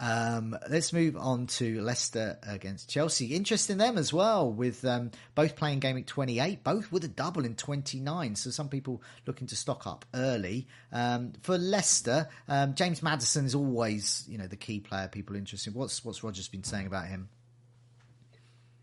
Um, 0.00 0.56
let's 0.68 0.92
move 0.92 1.16
on 1.16 1.46
to 1.46 1.80
Leicester 1.80 2.38
against 2.42 2.90
Chelsea. 2.90 3.34
Interest 3.34 3.70
in 3.70 3.78
them 3.78 3.96
as 3.96 4.12
well, 4.12 4.50
with 4.50 4.84
um, 4.84 5.12
both 5.34 5.54
playing 5.54 5.78
game 5.78 5.94
week 5.94 6.06
28, 6.06 6.64
both 6.64 6.90
with 6.90 7.04
a 7.04 7.08
double 7.08 7.44
in 7.44 7.54
29. 7.54 8.34
So 8.34 8.50
some 8.50 8.68
people 8.68 9.02
looking 9.26 9.46
to 9.48 9.56
stock 9.56 9.86
up 9.86 10.04
early. 10.12 10.66
Um, 10.92 11.32
for 11.42 11.56
Leicester, 11.56 12.28
um, 12.48 12.74
James 12.74 13.02
Maddison 13.02 13.44
is 13.44 13.54
always, 13.54 14.24
you 14.28 14.36
know, 14.36 14.48
the 14.48 14.56
key 14.56 14.80
player 14.80 15.08
people 15.08 15.36
interested 15.36 15.72
in. 15.72 15.78
What's 15.78 16.04
what's 16.04 16.24
Rodgers 16.24 16.48
been 16.48 16.64
saying 16.64 16.86
about 16.86 17.06
him? 17.06 17.28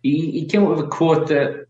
He, 0.01 0.32
he 0.32 0.46
came 0.46 0.63
up 0.63 0.70
with 0.70 0.86
a 0.86 0.88
quote 0.88 1.27
that 1.27 1.68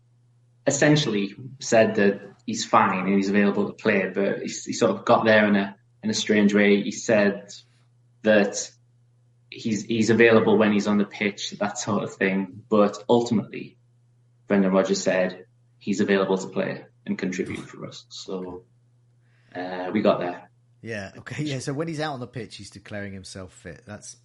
essentially 0.66 1.34
said 1.58 1.96
that 1.96 2.20
he's 2.46 2.64
fine 2.64 3.06
and 3.06 3.16
he's 3.16 3.28
available 3.28 3.66
to 3.66 3.72
play, 3.72 4.08
but 4.08 4.38
he, 4.38 4.44
he 4.44 4.72
sort 4.72 4.92
of 4.92 5.04
got 5.04 5.24
there 5.24 5.46
in 5.46 5.56
a 5.56 5.76
in 6.02 6.10
a 6.10 6.14
strange 6.14 6.54
way. 6.54 6.80
He 6.80 6.92
said 6.92 7.52
that 8.22 8.70
he's 9.52 9.84
he's 9.84 10.10
available 10.10 10.56
when 10.56 10.72
he's 10.72 10.86
on 10.86 10.98
the 10.98 11.04
pitch, 11.04 11.50
that 11.60 11.78
sort 11.78 12.02
of 12.02 12.14
thing. 12.14 12.62
But 12.68 13.02
ultimately, 13.08 13.76
Brendan 14.48 14.72
Rodgers 14.72 15.02
said 15.02 15.46
he's 15.78 16.00
available 16.00 16.38
to 16.38 16.48
play 16.48 16.84
and 17.06 17.18
contribute 17.18 17.68
for 17.68 17.86
us. 17.86 18.04
So 18.08 18.64
uh, 19.54 19.90
we 19.92 20.00
got 20.02 20.20
there. 20.20 20.50
Yeah. 20.80 21.12
Okay. 21.18 21.42
Yeah. 21.44 21.58
So 21.60 21.72
when 21.72 21.88
he's 21.88 22.00
out 22.00 22.14
on 22.14 22.20
the 22.20 22.26
pitch, 22.26 22.56
he's 22.56 22.70
declaring 22.70 23.12
himself 23.12 23.52
fit. 23.52 23.82
That's 23.86 24.16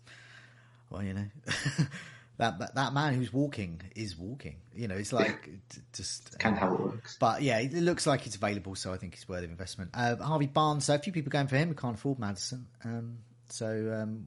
well, 0.89 1.03
you 1.03 1.13
know, 1.13 1.25
that, 2.37 2.59
that 2.59 2.75
that 2.75 2.93
man 2.93 3.13
who's 3.13 3.31
walking 3.31 3.81
is 3.95 4.17
walking. 4.17 4.57
You 4.75 4.87
know, 4.87 4.95
it's 4.95 5.13
like 5.13 5.43
t- 5.69 5.81
just 5.93 6.39
Kind 6.39 6.55
of 6.55 6.61
how 6.61 6.73
it 6.73 6.79
works. 6.79 7.17
But 7.19 7.41
yeah, 7.41 7.59
it 7.59 7.73
looks 7.73 8.07
like 8.07 8.25
it's 8.25 8.35
available, 8.35 8.75
so 8.75 8.93
I 8.93 8.97
think 8.97 9.13
it's 9.13 9.27
worth 9.27 9.43
of 9.43 9.49
investment. 9.49 9.91
Uh, 9.93 10.15
Harvey 10.15 10.47
Barnes, 10.47 10.85
so 10.85 10.95
a 10.95 10.99
few 10.99 11.13
people 11.13 11.29
going 11.29 11.47
for 11.47 11.57
him. 11.57 11.69
We 11.69 11.75
can't 11.75 11.95
afford 11.95 12.19
Maddison. 12.19 12.67
Um, 12.83 13.17
so 13.49 13.67
um, 14.01 14.25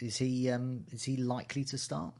is 0.00 0.16
he 0.16 0.50
um, 0.50 0.84
is 0.92 1.02
he 1.04 1.16
likely 1.16 1.64
to 1.64 1.78
start? 1.78 2.14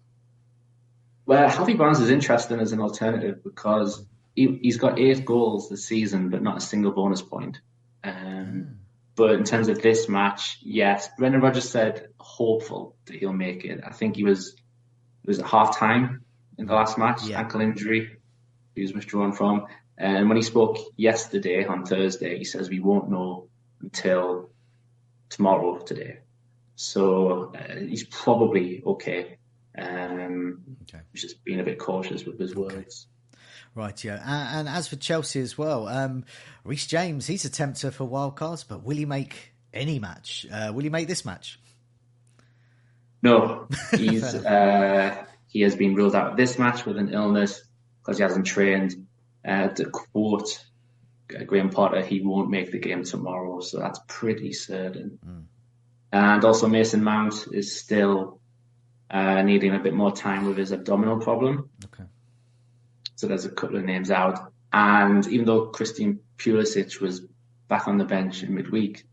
Well, 1.26 1.48
Harvey 1.48 1.74
Barnes 1.74 2.00
is 2.00 2.10
interesting 2.10 2.60
as 2.60 2.72
an 2.72 2.80
alternative 2.80 3.42
because 3.42 4.04
he, 4.36 4.58
he's 4.62 4.76
got 4.76 4.98
eight 4.98 5.24
goals 5.24 5.70
this 5.70 5.86
season, 5.86 6.28
but 6.28 6.42
not 6.42 6.58
a 6.58 6.60
single 6.60 6.92
bonus 6.92 7.22
point. 7.22 7.60
Um, 8.02 8.78
But 9.16 9.30
in 9.32 9.44
terms 9.44 9.68
of 9.68 9.80
this 9.80 10.08
match, 10.08 10.58
yes, 10.60 11.08
Brendan 11.16 11.40
Rodgers 11.40 11.70
said 11.70 12.08
hopeful 12.18 12.96
that 13.06 13.16
he'll 13.16 13.32
make 13.32 13.64
it. 13.64 13.80
I 13.86 13.92
think 13.92 14.16
he 14.16 14.24
was 14.24 14.48
it 15.22 15.28
was 15.28 15.38
at 15.38 15.46
half 15.46 15.78
time 15.78 16.24
in 16.58 16.66
the 16.66 16.74
last 16.74 16.98
match, 16.98 17.22
Yeah. 17.24 17.38
ankle 17.40 17.60
injury 17.60 18.18
he 18.74 18.82
was 18.82 18.92
withdrawn 18.92 19.32
from. 19.32 19.66
And 19.96 20.28
when 20.28 20.36
he 20.36 20.42
spoke 20.42 20.76
yesterday 20.96 21.64
on 21.64 21.84
Thursday, 21.86 22.36
he 22.36 22.44
says 22.44 22.68
we 22.68 22.80
won't 22.80 23.08
know 23.08 23.48
until 23.80 24.50
tomorrow 25.30 25.78
today. 25.78 26.18
So 26.76 27.52
uh, 27.54 27.76
he's 27.80 28.04
probably 28.04 28.82
okay. 28.84 29.38
Um, 29.76 30.62
Okay. 30.82 31.02
Just 31.14 31.42
being 31.44 31.60
a 31.60 31.64
bit 31.64 31.78
cautious 31.78 32.24
with 32.24 32.38
his 32.38 32.54
words. 32.54 33.06
Right, 33.74 34.04
yeah. 34.04 34.20
And, 34.24 34.68
and 34.68 34.76
as 34.76 34.86
for 34.86 34.96
Chelsea 34.96 35.40
as 35.40 35.58
well, 35.58 35.88
um, 35.88 36.24
Reece 36.62 36.86
James, 36.86 37.26
he's 37.26 37.44
a 37.44 37.50
tempter 37.50 37.90
for 37.90 38.04
wild 38.04 38.36
cards, 38.36 38.62
but 38.64 38.84
will 38.84 38.96
he 38.96 39.04
make 39.04 39.52
any 39.72 39.98
match? 39.98 40.46
Uh, 40.52 40.72
will 40.72 40.82
he 40.82 40.90
make 40.90 41.08
this 41.08 41.24
match? 41.24 41.58
No, 43.22 43.66
he's 43.96 44.22
uh, 44.22 45.24
he 45.48 45.62
has 45.62 45.74
been 45.74 45.94
ruled 45.94 46.14
out 46.14 46.32
of 46.32 46.36
this 46.36 46.58
match 46.58 46.84
with 46.84 46.98
an 46.98 47.12
illness 47.12 47.62
because 48.00 48.18
he 48.18 48.22
hasn't 48.22 48.46
trained. 48.46 49.06
Uh, 49.46 49.68
to 49.68 49.86
quote 49.90 50.64
uh, 51.38 51.44
Graham 51.44 51.70
Potter, 51.70 52.02
he 52.02 52.20
won't 52.20 52.50
make 52.50 52.70
the 52.70 52.78
game 52.78 53.02
tomorrow, 53.04 53.60
so 53.60 53.78
that's 53.78 54.00
pretty 54.06 54.52
certain. 54.52 55.18
And 56.14 56.44
also 56.44 56.68
Mason 56.68 57.02
Mount 57.02 57.48
is 57.50 57.76
still 57.76 58.38
uh, 59.10 59.42
needing 59.42 59.74
a 59.74 59.80
bit 59.80 59.94
more 59.94 60.12
time 60.12 60.46
with 60.46 60.56
his 60.56 60.70
abdominal 60.70 61.18
problem. 61.18 61.70
Okay. 61.86 62.04
So 63.16 63.26
there's 63.26 63.46
a 63.46 63.50
couple 63.50 63.78
of 63.78 63.84
names 63.84 64.12
out. 64.12 64.52
And 64.72 65.26
even 65.26 65.44
though 65.44 65.66
Christian 65.66 66.20
Pulisic 66.38 67.00
was 67.00 67.22
back 67.66 67.88
on 67.88 67.98
the 67.98 68.04
bench 68.04 68.44
in 68.44 68.54
midweek, 68.54 69.04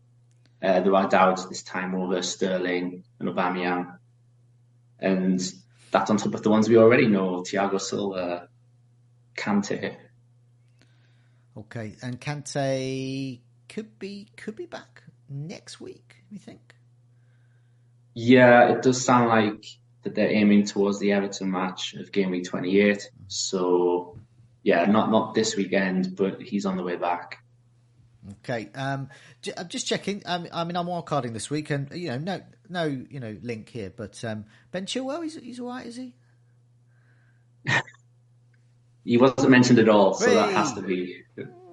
uh, 0.62 0.78
there 0.78 0.94
are 0.94 1.08
doubts 1.08 1.46
this 1.46 1.64
time 1.64 1.96
over 1.96 2.22
Sterling 2.22 3.02
and 3.18 3.28
Aubameyang. 3.28 3.98
And 5.00 5.40
that's 5.90 6.08
on 6.08 6.18
top 6.18 6.34
of 6.34 6.44
the 6.44 6.50
ones 6.50 6.68
we 6.68 6.76
already 6.76 7.08
know, 7.08 7.40
Thiago 7.42 7.80
Silva, 7.80 8.46
Kante. 9.36 9.96
Okay. 11.56 11.96
And 12.00 12.20
Kante 12.20 13.40
could 13.68 13.98
be 13.98 14.28
could 14.36 14.54
be 14.54 14.66
back 14.66 15.02
next 15.28 15.80
week, 15.80 16.18
you 16.30 16.38
think? 16.38 16.76
Yeah, 18.14 18.70
it 18.70 18.82
does 18.82 19.04
sound 19.04 19.28
like 19.28 19.64
that 20.02 20.14
they're 20.14 20.30
aiming 20.30 20.66
towards 20.66 20.98
the 20.98 21.12
Everton 21.12 21.50
match 21.50 21.94
of 21.94 22.12
game 22.12 22.30
week 22.30 22.44
28. 22.44 23.10
So, 23.28 24.18
yeah, 24.62 24.84
not 24.84 25.10
not 25.10 25.34
this 25.34 25.56
weekend, 25.56 26.16
but 26.16 26.40
he's 26.42 26.66
on 26.66 26.76
the 26.76 26.82
way 26.82 26.96
back. 26.96 27.38
Okay. 28.40 28.68
Um, 28.74 29.08
I'm 29.56 29.68
just 29.68 29.86
checking. 29.86 30.22
Um, 30.26 30.46
I 30.52 30.64
mean, 30.64 30.76
I'm 30.76 30.86
wildcarding 30.86 31.32
this 31.32 31.50
week, 31.50 31.70
and 31.70 31.90
you 31.92 32.10
know, 32.10 32.18
no, 32.18 32.40
no, 32.68 32.84
you 32.84 33.18
know, 33.18 33.36
link 33.42 33.68
here. 33.68 33.92
But 33.94 34.22
um, 34.24 34.44
Ben 34.70 34.86
Chilwell, 34.86 35.22
he's 35.22 35.36
he's 35.36 35.60
all 35.60 35.68
right, 35.68 35.86
is 35.86 35.96
he? 35.96 36.14
He 39.04 39.16
wasn't 39.16 39.50
mentioned 39.50 39.80
at 39.80 39.88
all, 39.88 40.14
so 40.14 40.32
that 40.32 40.52
has 40.52 40.74
to 40.74 40.82
be 40.82 41.22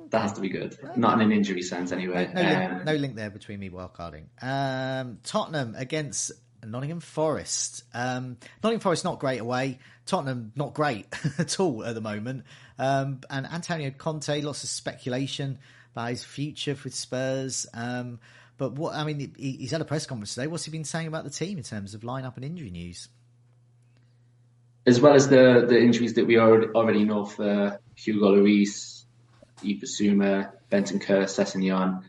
that 0.09 0.21
has 0.21 0.33
to 0.33 0.41
be 0.41 0.49
good. 0.49 0.77
Not 0.95 1.15
in 1.15 1.25
an 1.25 1.31
injury 1.31 1.61
sense, 1.61 1.91
anyway. 1.91 2.29
no, 2.33 2.41
Um, 2.41 2.73
link, 2.73 2.85
no 2.85 2.93
link 2.95 3.15
there 3.15 3.29
between 3.29 3.59
me 3.59 3.69
wildcarding. 3.69 4.25
Um, 4.41 5.19
Tottenham 5.23 5.75
against 5.77 6.31
Nottingham 6.65 6.99
Forest. 6.99 7.83
Um, 7.93 8.37
Nottingham 8.63 8.81
Forest 8.81 9.03
not 9.03 9.19
great 9.19 9.39
away. 9.39 9.79
Tottenham 10.05 10.51
not 10.55 10.73
great 10.73 11.07
at 11.37 11.59
all 11.59 11.83
at 11.83 11.95
the 11.95 12.01
moment. 12.01 12.43
Um, 12.77 13.21
and 13.29 13.45
Antonio 13.45 13.91
Conte, 13.91 14.41
lots 14.41 14.63
of 14.63 14.69
speculation 14.69 15.59
about 15.93 16.09
his 16.09 16.23
future 16.23 16.75
with 16.83 16.95
Spurs. 16.95 17.67
Um, 17.73 18.19
but 18.57 18.73
what 18.73 18.95
I 18.95 19.03
mean, 19.03 19.33
he, 19.37 19.51
he's 19.51 19.71
had 19.71 19.81
a 19.81 19.85
press 19.85 20.05
conference 20.05 20.33
today. 20.33 20.47
What's 20.47 20.65
he 20.65 20.71
been 20.71 20.83
saying 20.83 21.07
about 21.07 21.23
the 21.23 21.29
team 21.29 21.57
in 21.57 21.63
terms 21.63 21.93
of 21.93 22.01
lineup 22.01 22.35
and 22.35 22.45
injury 22.45 22.71
news? 22.71 23.09
as 24.85 24.99
well 24.99 25.13
as 25.13 25.27
the 25.29 25.65
the 25.67 25.79
injuries 25.79 26.13
that 26.15 26.25
we 26.25 26.37
already, 26.37 26.67
already 26.73 27.05
know 27.05 27.25
for 27.25 27.79
Hugo 27.95 28.35
Lloris, 28.35 28.98
Yves 29.63 29.81
Bissouma, 29.99 30.51
Benton 30.69 30.99
Kerr, 30.99 31.23
Sessegnon, 31.23 32.03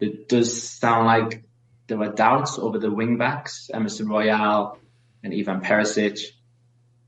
it 0.00 0.28
does 0.28 0.62
sound 0.62 1.06
like 1.06 1.42
there 1.86 1.98
were 1.98 2.12
doubts 2.12 2.58
over 2.58 2.78
the 2.78 2.90
wing 2.90 3.16
backs, 3.18 3.70
Emerson 3.72 4.08
Royal 4.08 4.78
and 5.22 5.32
Ivan 5.34 5.60
Perisic. 5.60 6.20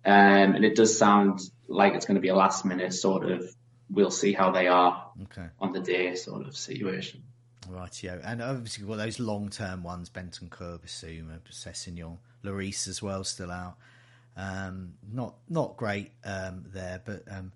Um, 0.05 0.55
and 0.55 0.65
it 0.65 0.77
does 0.77 0.97
sound 0.97 1.41
like 1.69 1.95
it's 1.95 2.07
going 2.07 2.15
to 2.15 2.21
be 2.21 2.29
a 2.29 2.35
last 2.37 2.65
minute 2.65 2.95
sort 2.95 3.31
of. 3.31 3.45
We'll 3.91 4.11
see 4.11 4.33
how 4.33 4.51
they 4.51 4.67
are 4.67 5.11
Okay. 5.25 5.47
on 5.61 5.73
the 5.73 5.81
day 5.81 6.15
sort 6.15 6.47
of 6.47 6.57
situation. 6.57 7.23
Rightio. 7.69 8.21
And 8.25 8.41
obviously, 8.43 8.83
you've 8.83 8.89
got 8.91 8.99
those 8.99 9.19
long 9.19 9.49
term 9.49 9.83
ones 9.83 10.09
Benton 10.09 10.49
Kerr, 10.49 10.79
Bissouma, 10.79 11.41
Sessegnon, 11.51 12.19
Lloris 12.45 12.87
as 12.89 13.03
well, 13.03 13.25
still 13.25 13.51
out. 13.51 13.77
Um, 14.37 14.95
not 15.13 15.35
not 15.49 15.77
great 15.77 16.13
um, 16.25 16.65
there, 16.73 17.01
but 17.05 17.23
um, 17.31 17.53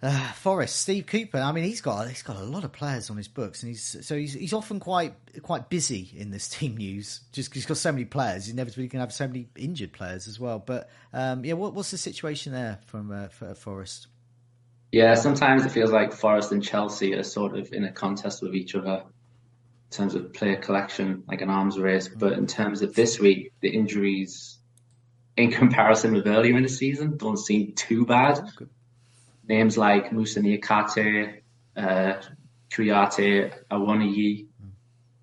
uh, 0.00 0.32
Forest, 0.32 0.76
Steve 0.76 1.06
Cooper. 1.06 1.38
I 1.38 1.50
mean, 1.52 1.64
he's 1.64 1.80
got 1.80 2.08
he's 2.08 2.22
got 2.22 2.36
a 2.36 2.44
lot 2.44 2.64
of 2.64 2.72
players 2.72 3.10
on 3.10 3.16
his 3.16 3.26
books, 3.26 3.62
and 3.62 3.68
he's 3.68 3.96
so 4.06 4.16
he's 4.16 4.32
he's 4.32 4.52
often 4.52 4.78
quite 4.78 5.14
quite 5.42 5.68
busy 5.68 6.12
in 6.16 6.30
this 6.30 6.48
team 6.58 6.76
news. 6.76 7.20
Just 7.32 7.50
'cause 7.50 7.56
he's 7.56 7.66
got 7.66 7.76
so 7.78 7.90
many 7.92 8.04
players, 8.04 8.46
he's 8.46 8.54
inevitably 8.54 8.84
going 8.84 9.00
to 9.00 9.06
have 9.06 9.12
so 9.12 9.26
many 9.26 9.48
injured 9.56 9.92
players 9.92 10.28
as 10.28 10.38
well. 10.38 10.60
But 10.64 10.88
um, 11.12 11.44
yeah, 11.44 11.54
what, 11.54 11.74
what's 11.74 11.90
the 11.90 11.98
situation 11.98 12.52
there 12.52 12.78
from 12.86 13.10
uh, 13.10 13.28
for 13.28 13.54
Forest? 13.54 14.06
Yeah, 14.92 15.14
sometimes 15.14 15.66
it 15.66 15.70
feels 15.70 15.90
like 15.90 16.12
Forest 16.12 16.52
and 16.52 16.62
Chelsea 16.62 17.14
are 17.14 17.22
sort 17.22 17.56
of 17.58 17.72
in 17.72 17.84
a 17.84 17.92
contest 17.92 18.40
with 18.42 18.54
each 18.54 18.74
other 18.74 19.02
in 19.90 19.96
terms 19.96 20.14
of 20.14 20.32
player 20.32 20.56
collection, 20.56 21.24
like 21.28 21.42
an 21.42 21.50
arms 21.50 21.78
race. 21.78 22.08
But 22.08 22.34
in 22.34 22.46
terms 22.46 22.82
of 22.82 22.94
this 22.94 23.18
week, 23.18 23.52
the 23.60 23.68
injuries, 23.68 24.58
in 25.36 25.50
comparison 25.50 26.14
with 26.14 26.26
earlier 26.26 26.56
in 26.56 26.62
the 26.62 26.68
season, 26.68 27.16
don't 27.16 27.36
seem 27.36 27.72
too 27.72 28.06
bad. 28.06 28.40
Names 29.48 29.78
like 29.78 30.12
Musa 30.12 30.40
Niakhaté, 30.40 31.40
uh, 31.76 32.14
Kouyaté, 32.70 33.52
Awoniyi. 33.70 34.46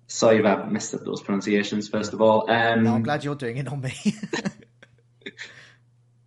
Sorry 0.08 0.38
if 0.38 0.44
I 0.44 0.64
messed 0.66 0.94
up 0.94 1.04
those 1.04 1.22
pronunciations, 1.22 1.88
first 1.88 2.12
of 2.12 2.20
all. 2.20 2.50
Um, 2.50 2.84
No, 2.84 2.94
I'm 2.94 3.02
glad 3.02 3.24
you're 3.24 3.34
doing 3.34 3.56
it 3.56 3.68
on 3.68 3.80
me. 3.80 3.94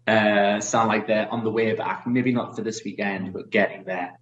uh, 0.07 0.59
sound 0.61 0.87
like 0.87 1.07
they're 1.07 1.31
on 1.31 1.43
the 1.43 1.51
way 1.51 1.73
back. 1.73 2.07
Maybe 2.07 2.31
not 2.31 2.55
for 2.55 2.61
this 2.61 2.83
weekend, 2.83 3.33
but 3.33 3.49
getting 3.49 3.83
there. 3.83 4.17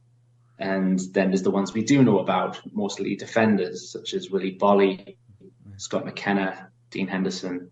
And 0.60 1.00
then 1.12 1.30
there's 1.30 1.44
the 1.44 1.52
ones 1.52 1.74
we 1.74 1.84
do 1.84 2.04
know 2.04 2.20
about, 2.20 2.60
mostly 2.74 3.16
defenders 3.16 3.92
such 3.92 4.14
as 4.14 4.30
Willy 4.32 4.58
Boly, 4.58 5.18
Scott 5.78 6.04
McKenna, 6.06 6.70
Dean 6.90 7.08
Henderson. 7.08 7.72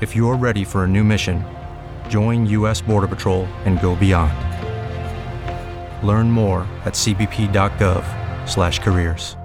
If 0.00 0.16
you're 0.16 0.38
ready 0.38 0.64
for 0.64 0.84
a 0.84 0.88
new 0.88 1.04
mission, 1.04 1.44
join 2.08 2.46
U.S. 2.46 2.80
Border 2.80 3.06
Patrol 3.06 3.44
and 3.66 3.78
go 3.82 3.94
beyond. 3.94 4.32
Learn 6.02 6.30
more 6.30 6.60
at 6.86 6.94
cbp.gov/careers. 6.94 9.36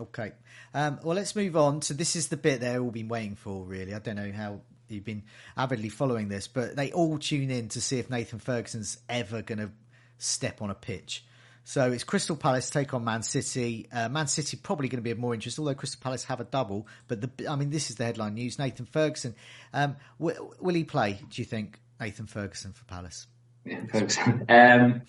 Okay. 0.00 0.32
Um, 0.72 0.98
well, 1.04 1.14
let's 1.14 1.36
move 1.36 1.54
on. 1.56 1.82
So 1.82 1.92
this 1.92 2.16
is 2.16 2.28
the 2.28 2.38
bit 2.38 2.62
they've 2.62 2.80
all 2.80 2.90
been 2.90 3.08
waiting 3.08 3.36
for, 3.36 3.64
really. 3.64 3.92
I 3.94 3.98
don't 3.98 4.16
know 4.16 4.32
how 4.32 4.62
you've 4.88 5.04
been 5.04 5.24
avidly 5.56 5.90
following 5.90 6.28
this, 6.28 6.48
but 6.48 6.74
they 6.74 6.90
all 6.92 7.18
tune 7.18 7.50
in 7.50 7.68
to 7.68 7.82
see 7.82 7.98
if 7.98 8.08
Nathan 8.08 8.38
Ferguson's 8.38 8.96
ever 9.10 9.42
going 9.42 9.58
to 9.58 9.72
step 10.16 10.62
on 10.62 10.70
a 10.70 10.74
pitch. 10.74 11.22
So 11.64 11.90
it's 11.90 12.04
Crystal 12.04 12.36
Palace 12.36 12.68
take 12.68 12.92
on 12.92 13.04
Man 13.04 13.22
City. 13.22 13.88
Uh, 13.90 14.10
Man 14.10 14.26
City 14.26 14.58
probably 14.62 14.88
going 14.88 14.98
to 14.98 15.02
be 15.02 15.10
of 15.10 15.18
more 15.18 15.32
interest, 15.32 15.58
although 15.58 15.74
Crystal 15.74 16.00
Palace 16.00 16.24
have 16.24 16.38
a 16.40 16.44
double. 16.44 16.86
But 17.08 17.22
the, 17.22 17.48
I 17.48 17.56
mean, 17.56 17.70
this 17.70 17.88
is 17.88 17.96
the 17.96 18.04
headline 18.04 18.34
news. 18.34 18.58
Nathan 18.58 18.84
Ferguson. 18.84 19.34
Um, 19.72 19.96
w- 20.18 20.54
will 20.60 20.74
he 20.74 20.84
play? 20.84 21.18
Do 21.30 21.40
you 21.40 21.46
think 21.46 21.80
Nathan 21.98 22.26
Ferguson 22.26 22.74
for 22.74 22.84
Palace? 22.84 23.26
Yeah, 23.64 23.80
Ferguson. 23.90 24.44
Um, 24.50 25.02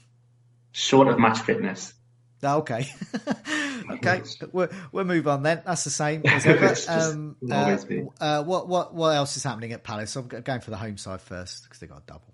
short 0.72 1.10
of 1.10 1.20
match 1.20 1.40
fitness. 1.40 1.94
Oh, 2.42 2.60
okay. 2.60 2.88
okay. 3.92 4.22
We'll, 4.54 4.70
we'll 4.94 5.06
move 5.06 5.28
on 5.28 5.44
then. 5.44 5.62
That's 5.66 5.84
the 5.84 5.90
same 5.90 6.22
as 6.26 6.46
ever. 6.46 6.74
Um, 6.88 7.36
uh, 7.52 7.78
uh, 8.22 8.44
what 8.44 8.70
what 8.70 8.94
what 8.94 9.16
else 9.16 9.36
is 9.36 9.44
happening 9.44 9.74
at 9.74 9.84
Palace? 9.84 10.16
I'm 10.16 10.28
going 10.28 10.62
for 10.62 10.70
the 10.70 10.78
home 10.78 10.98
side 10.98 11.22
first 11.22 11.64
because 11.64 11.80
they 11.80 11.88
got 11.88 11.98
a 12.00 12.06
double. 12.06 12.34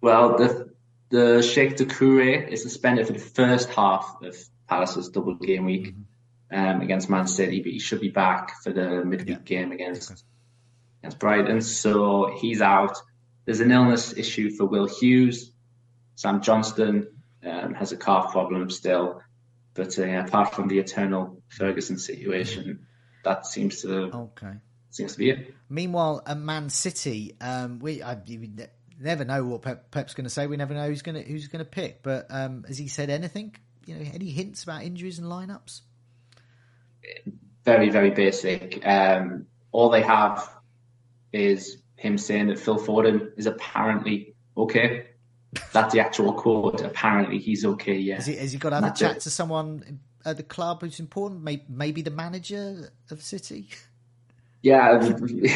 Well, 0.00 0.36
the 0.36 0.70
the 1.14 1.38
Cheick 1.38 1.76
Doucouré 1.76 2.48
is 2.48 2.62
suspended 2.62 3.06
for 3.06 3.12
the 3.12 3.20
first 3.20 3.70
half 3.70 4.16
of 4.24 4.36
Palace's 4.68 5.10
double 5.10 5.36
game 5.36 5.64
week 5.64 5.94
um, 6.52 6.80
against 6.80 7.08
Man 7.08 7.28
City, 7.28 7.62
but 7.62 7.70
he 7.70 7.78
should 7.78 8.00
be 8.00 8.08
back 8.08 8.60
for 8.64 8.72
the 8.72 9.04
midweek 9.04 9.44
game 9.44 9.70
against 9.70 10.24
against 11.00 11.20
Brighton. 11.20 11.60
So 11.60 12.36
he's 12.40 12.60
out. 12.60 12.98
There's 13.44 13.60
an 13.60 13.70
illness 13.70 14.12
issue 14.16 14.50
for 14.50 14.64
Will 14.64 14.88
Hughes. 14.88 15.52
Sam 16.16 16.40
Johnstone 16.40 17.06
um, 17.46 17.74
has 17.74 17.92
a 17.92 17.96
calf 17.96 18.32
problem 18.32 18.68
still, 18.68 19.22
but 19.74 19.96
uh, 19.96 20.24
apart 20.26 20.52
from 20.52 20.66
the 20.66 20.80
eternal 20.80 21.40
Ferguson 21.46 21.96
situation, 21.96 22.88
that 23.22 23.46
seems 23.46 23.82
to 23.82 24.10
Okay. 24.12 24.54
seems 24.90 25.12
to 25.12 25.18
be 25.18 25.30
it. 25.30 25.54
Meanwhile, 25.68 26.24
at 26.26 26.38
Man 26.38 26.70
City, 26.70 27.36
um, 27.40 27.78
we 27.78 28.02
I, 28.02 28.16
never 28.98 29.24
know 29.24 29.44
what 29.44 29.62
Pep, 29.62 29.90
Pep's 29.90 30.14
going 30.14 30.24
to 30.24 30.30
say. 30.30 30.46
We 30.46 30.56
never 30.56 30.74
know 30.74 30.86
who's 30.86 31.02
going 31.02 31.22
to 31.22 31.22
who's 31.22 31.48
going 31.48 31.64
to 31.64 31.70
pick. 31.70 32.02
But 32.02 32.26
um, 32.30 32.64
has 32.68 32.78
he 32.78 32.88
said 32.88 33.10
anything? 33.10 33.56
You 33.86 33.96
know, 33.96 34.10
any 34.14 34.30
hints 34.30 34.62
about 34.62 34.82
injuries 34.82 35.18
and 35.18 35.28
lineups? 35.28 35.82
very, 37.64 37.90
very 37.90 38.10
basic. 38.10 38.86
Um, 38.86 39.46
all 39.72 39.90
they 39.90 40.02
have 40.02 40.48
is 41.32 41.78
him 41.96 42.18
saying 42.18 42.48
that 42.48 42.58
Phil 42.58 42.78
Foden 42.78 43.32
is 43.36 43.46
apparently 43.46 44.34
okay. 44.56 45.06
That's 45.72 45.94
the 45.94 46.00
actual 46.00 46.32
quote. 46.34 46.82
Apparently, 46.82 47.38
he's 47.38 47.64
okay. 47.64 47.96
Yeah. 47.96 48.16
Has 48.16 48.26
he, 48.26 48.36
has 48.36 48.52
he 48.52 48.58
got 48.58 48.70
to 48.70 48.76
have 48.76 48.84
a 48.84 48.96
chat 48.96 49.16
it. 49.16 49.20
to 49.20 49.30
someone 49.30 50.00
at 50.24 50.36
the 50.36 50.42
club 50.42 50.82
who's 50.82 51.00
important? 51.00 51.42
Maybe, 51.42 51.64
maybe 51.68 52.02
the 52.02 52.10
manager 52.10 52.90
of 53.10 53.22
City. 53.22 53.68
Yeah, 54.62 55.00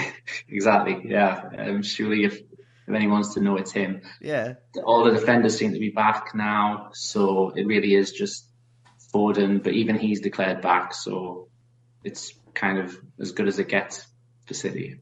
exactly. 0.49 1.01
Yeah. 1.05 1.49
Um, 1.59 1.83
surely, 1.83 2.25
if 2.25 2.43
if 2.89 2.95
anyone's 2.95 3.35
to 3.35 3.41
know, 3.41 3.57
it's 3.57 3.73
him. 3.73 4.03
Yeah. 4.21 4.55
All 4.85 5.05
the 5.05 5.13
defenders 5.13 5.59
seem 5.59 5.75
to 5.75 5.79
be 5.79 5.91
back 5.91 6.35
now, 6.35 6.91
so 6.95 7.51
it 7.51 7.67
really 7.67 7.95
is 7.95 8.13
just 8.13 8.47
Foden. 9.13 9.63
But 9.63 9.75
even 9.75 9.99
he's 9.99 10.21
declared 10.21 10.63
back, 10.63 10.95
so 10.95 11.49
it's 12.03 12.35
kind 12.55 12.79
of 12.79 12.97
as 13.21 13.33
good 13.33 13.49
as 13.49 13.59
it 13.59 13.69
gets 13.69 14.07
for 14.47 14.55
City. 14.55 15.01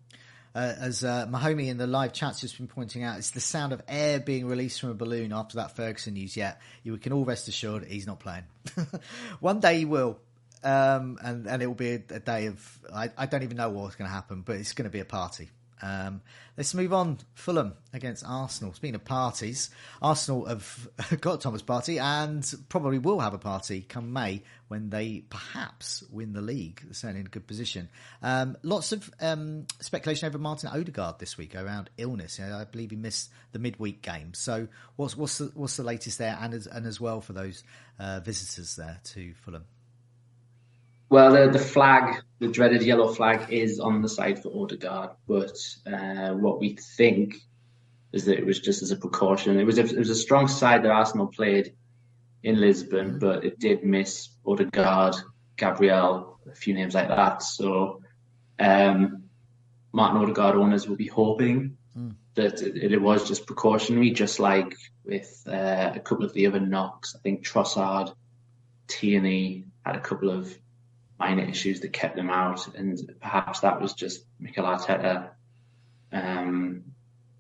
Uh, 0.55 0.75
as 0.81 1.05
uh, 1.05 1.27
Mahomey 1.27 1.68
in 1.68 1.77
the 1.77 1.87
live 1.87 2.14
chat's 2.14 2.40
just 2.40 2.57
been 2.57 2.66
pointing 2.66 3.05
out, 3.05 3.18
it's 3.18 3.31
the 3.31 3.40
sound 3.40 3.72
of 3.72 3.83
air 3.87 4.18
being 4.18 4.46
released 4.46 4.81
from 4.81 4.90
a 4.90 4.94
balloon 4.94 5.33
after 5.33 5.59
that 5.59 5.77
Ferguson 5.77 6.14
news. 6.14 6.37
Yet 6.37 6.61
you 6.83 6.96
can 6.96 7.12
all 7.12 7.25
rest 7.25 7.46
assured 7.46 7.85
he's 7.85 8.07
not 8.07 8.20
playing. 8.20 8.44
One 9.40 9.61
day 9.61 9.79
he 9.79 9.85
will, 9.85 10.18
um, 10.64 11.18
and 11.22 11.46
and 11.46 11.62
it 11.62 11.66
will 11.66 11.75
be 11.75 11.90
a, 11.90 12.03
a 12.11 12.20
day 12.20 12.46
of 12.46 12.79
I, 12.92 13.11
I 13.16 13.27
don't 13.27 13.42
even 13.42 13.59
know 13.59 13.68
what's 13.68 13.96
going 13.96 14.09
to 14.09 14.14
happen, 14.14 14.40
but 14.40 14.57
it's 14.57 14.72
going 14.72 14.85
to 14.85 14.90
be 14.90 15.01
a 15.01 15.05
party. 15.05 15.51
Um, 15.82 16.22
let's 16.56 16.74
move 16.74 16.92
on. 16.92 17.18
Fulham 17.34 17.74
against 17.92 18.24
Arsenal. 18.26 18.72
Speaking 18.74 18.94
of 18.94 19.04
parties, 19.04 19.70
Arsenal 20.00 20.46
have 20.46 20.88
got 21.20 21.40
Thomas 21.40 21.62
Partey 21.62 22.00
and 22.00 22.54
probably 22.68 22.98
will 22.98 23.20
have 23.20 23.34
a 23.34 23.38
party 23.38 23.82
come 23.82 24.12
May 24.12 24.42
when 24.68 24.90
they 24.90 25.24
perhaps 25.28 26.02
win 26.10 26.32
the 26.32 26.40
league. 26.40 26.80
They're 26.84 26.94
certainly 26.94 27.20
in 27.20 27.26
a 27.26 27.30
good 27.30 27.46
position. 27.46 27.88
Um, 28.22 28.56
lots 28.62 28.92
of 28.92 29.10
um, 29.20 29.66
speculation 29.80 30.26
over 30.26 30.38
Martin 30.38 30.70
Odegaard 30.70 31.18
this 31.18 31.38
week 31.38 31.54
around 31.54 31.90
illness. 31.98 32.38
You 32.38 32.46
know, 32.46 32.56
I 32.56 32.64
believe 32.64 32.90
he 32.90 32.96
missed 32.96 33.30
the 33.52 33.58
midweek 33.58 34.02
game. 34.02 34.34
So 34.34 34.68
what's 34.96 35.16
what's 35.16 35.38
the, 35.38 35.50
what's 35.54 35.76
the 35.76 35.84
latest 35.84 36.18
there, 36.18 36.38
and 36.40 36.54
as, 36.54 36.66
and 36.66 36.86
as 36.86 37.00
well 37.00 37.20
for 37.20 37.32
those 37.32 37.62
uh, 37.98 38.20
visitors 38.20 38.76
there 38.76 38.98
to 39.04 39.34
Fulham. 39.34 39.64
Well, 41.08 41.32
the, 41.32 41.50
the 41.50 41.64
flag, 41.64 42.22
the 42.40 42.48
dreaded 42.48 42.82
yellow 42.82 43.08
flag, 43.08 43.52
is 43.52 43.78
on 43.78 44.02
the 44.02 44.08
side 44.08 44.42
for 44.42 44.50
Odegaard, 44.50 45.10
but 45.26 45.56
uh, 45.86 46.30
what 46.30 46.58
we 46.58 46.76
think 46.96 47.36
is 48.12 48.24
that 48.24 48.38
it 48.38 48.46
was 48.46 48.60
just 48.60 48.82
as 48.82 48.90
a 48.90 48.96
precaution. 48.96 49.58
It 49.58 49.64
was 49.64 49.78
a, 49.78 49.84
it 49.84 49.98
was 49.98 50.10
a 50.10 50.14
strong 50.14 50.48
side 50.48 50.82
that 50.82 50.90
Arsenal 50.90 51.28
played 51.28 51.74
in 52.42 52.60
Lisbon, 52.60 53.18
but 53.18 53.44
it 53.44 53.58
did 53.58 53.84
miss 53.84 54.30
Odegaard, 54.44 55.14
Gabriel, 55.56 56.38
a 56.50 56.54
few 56.54 56.74
names 56.74 56.94
like 56.94 57.08
that. 57.08 57.42
So 57.42 58.02
um, 58.58 59.24
Martin 59.92 60.22
Odegaard 60.22 60.56
owners 60.56 60.88
will 60.88 60.96
be 60.96 61.08
hoping 61.08 61.76
Mm. 61.96 62.14
that 62.34 62.60
it, 62.60 62.92
it 62.92 63.00
was 63.00 63.26
just 63.26 63.46
precautionary, 63.46 64.10
just 64.10 64.38
like 64.38 64.76
with 65.04 65.42
uh, 65.46 65.92
a 65.94 66.00
couple 66.00 66.26
of 66.26 66.32
the 66.34 66.46
other 66.46 66.60
knocks. 66.60 67.14
I 67.16 67.20
think 67.20 67.42
Trossard, 67.42 68.14
Tierney 68.86 69.64
had 69.84 69.96
a 69.96 70.00
couple 70.00 70.28
of 70.28 70.54
minor 71.18 71.44
issues 71.44 71.81
that 71.81 71.92
kept 71.92 72.16
them 72.16 72.31
out, 72.31 72.74
and 72.74 73.14
perhaps 73.20 73.61
that 73.61 73.81
was 73.81 73.94
just 73.94 74.24
Mikel 74.38 74.64
Arteta 74.64 75.31
um, 76.12 76.85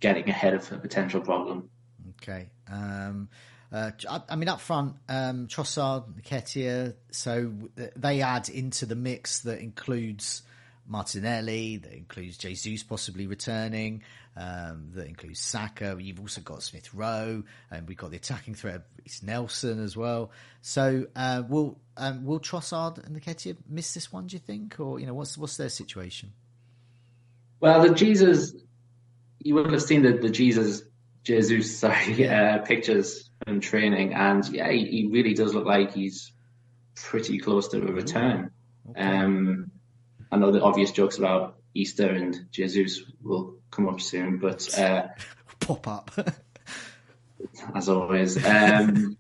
getting 0.00 0.28
ahead 0.28 0.54
of 0.54 0.70
a 0.72 0.78
potential 0.78 1.20
problem. 1.20 1.68
Okay. 2.22 2.48
Um, 2.70 3.28
uh, 3.72 3.90
I, 4.08 4.22
I 4.28 4.36
mean, 4.36 4.48
up 4.48 4.60
front, 4.60 4.94
um, 5.08 5.48
Trossard, 5.48 6.22
Nketiah, 6.22 6.94
so 7.10 7.52
they 7.96 8.22
add 8.22 8.48
into 8.48 8.86
the 8.86 8.94
mix 8.94 9.40
that 9.40 9.60
includes 9.60 10.42
Martinelli, 10.86 11.78
that 11.78 11.92
includes 11.92 12.38
Jesus 12.38 12.82
possibly 12.82 13.26
returning, 13.26 14.02
um, 14.36 14.90
that 14.94 15.06
includes 15.06 15.40
Saka. 15.40 15.96
You've 15.98 16.20
also 16.20 16.40
got 16.40 16.62
Smith 16.62 16.92
Rowe, 16.94 17.42
and 17.70 17.88
we've 17.88 17.96
got 17.96 18.10
the 18.10 18.16
attacking 18.16 18.54
threat. 18.54 18.82
It's 19.04 19.22
Nelson 19.22 19.82
as 19.82 19.96
well. 19.96 20.30
So 20.62 21.06
uh, 21.16 21.42
will 21.48 21.78
um, 21.96 22.24
will 22.24 22.40
Trossard 22.40 23.04
and 23.04 23.20
Nketiah 23.20 23.56
miss 23.68 23.94
this 23.94 24.12
one? 24.12 24.26
Do 24.26 24.36
you 24.36 24.40
think, 24.40 24.78
or 24.78 25.00
you 25.00 25.06
know, 25.06 25.14
what's 25.14 25.36
what's 25.38 25.56
their 25.56 25.68
situation? 25.68 26.32
Well, 27.60 27.82
the 27.82 27.94
Jesus, 27.94 28.54
you 29.40 29.54
would 29.54 29.72
have 29.72 29.82
seen 29.82 30.02
the, 30.02 30.12
the 30.12 30.28
Jesus, 30.28 30.82
Jesus, 31.24 31.78
sorry, 31.78 32.28
uh, 32.28 32.58
pictures 32.58 33.30
from 33.44 33.60
training, 33.60 34.12
and 34.12 34.46
yeah, 34.48 34.70
he, 34.70 34.84
he 34.84 35.08
really 35.10 35.34
does 35.34 35.54
look 35.54 35.66
like 35.66 35.94
he's 35.94 36.32
pretty 36.94 37.38
close 37.38 37.68
to 37.68 37.78
a 37.78 37.92
return. 37.92 38.50
Um, 38.96 39.70
I 40.36 40.38
know 40.38 40.52
the 40.52 40.62
obvious 40.62 40.92
jokes 40.92 41.16
about 41.16 41.56
Easter 41.72 42.10
and 42.10 42.46
Jesus 42.50 43.00
will 43.22 43.56
come 43.70 43.88
up 43.88 44.02
soon, 44.02 44.36
but 44.36 44.78
uh, 44.78 45.08
pop 45.60 45.88
up 45.88 46.10
as 47.74 47.88
always. 47.88 48.36
Um, 48.44 49.16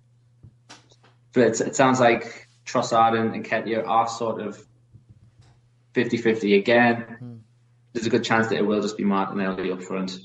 but 1.32 1.42
it, 1.44 1.60
it 1.62 1.76
sounds 1.76 2.00
like 2.00 2.48
Trossard 2.66 3.18
and, 3.18 3.34
and 3.34 3.46
Nketiah 3.46 3.88
are 3.88 4.06
sort 4.06 4.42
of 4.42 4.62
50-50 5.94 6.58
again. 6.58 7.42
There's 7.94 8.06
a 8.06 8.10
good 8.10 8.24
chance 8.24 8.48
that 8.48 8.56
it 8.56 8.66
will 8.66 8.82
just 8.82 8.98
be 8.98 9.04
Martinelli 9.04 9.72
up 9.72 9.82
front 9.82 10.18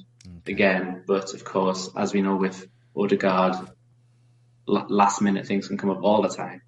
again, 0.45 1.06
but 1.08 1.34
of 1.34 1.45
course, 1.45 1.89
as 1.95 2.13
we 2.13 2.21
know 2.21 2.36
with 2.36 2.67
Odegaard, 2.97 3.56
la- 4.67 4.88
last 4.89 5.21
minute 5.21 5.47
things 5.47 5.69
can 5.69 5.77
come 5.77 5.89
up 5.89 6.04
all 6.04 6.21
the 6.21 6.27
time. 6.27 6.62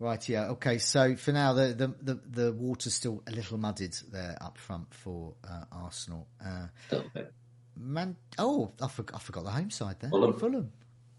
Okay. 0.00 0.04
Right, 0.08 0.28
yeah, 0.28 0.48
okay. 0.50 0.78
So 0.78 1.16
for 1.16 1.32
now, 1.32 1.52
the 1.54 1.74
the 1.74 2.14
the, 2.14 2.20
the 2.42 2.52
water's 2.52 2.94
still 2.94 3.22
a 3.26 3.32
little 3.32 3.58
muddied 3.58 3.96
there 4.12 4.36
up 4.40 4.58
front 4.58 4.94
for 4.94 5.34
uh, 5.48 5.64
Arsenal. 5.72 6.26
Uh, 6.44 6.68
a 6.90 6.94
little 6.94 7.10
bit. 7.12 7.32
Man, 7.76 8.16
oh, 8.38 8.72
I 8.82 8.88
forgot, 8.88 9.16
I 9.16 9.18
forgot 9.22 9.44
the 9.44 9.50
home 9.50 9.70
side 9.70 9.96
there. 10.00 10.10
Fulham. 10.10 10.32
Fulham. 10.38 10.72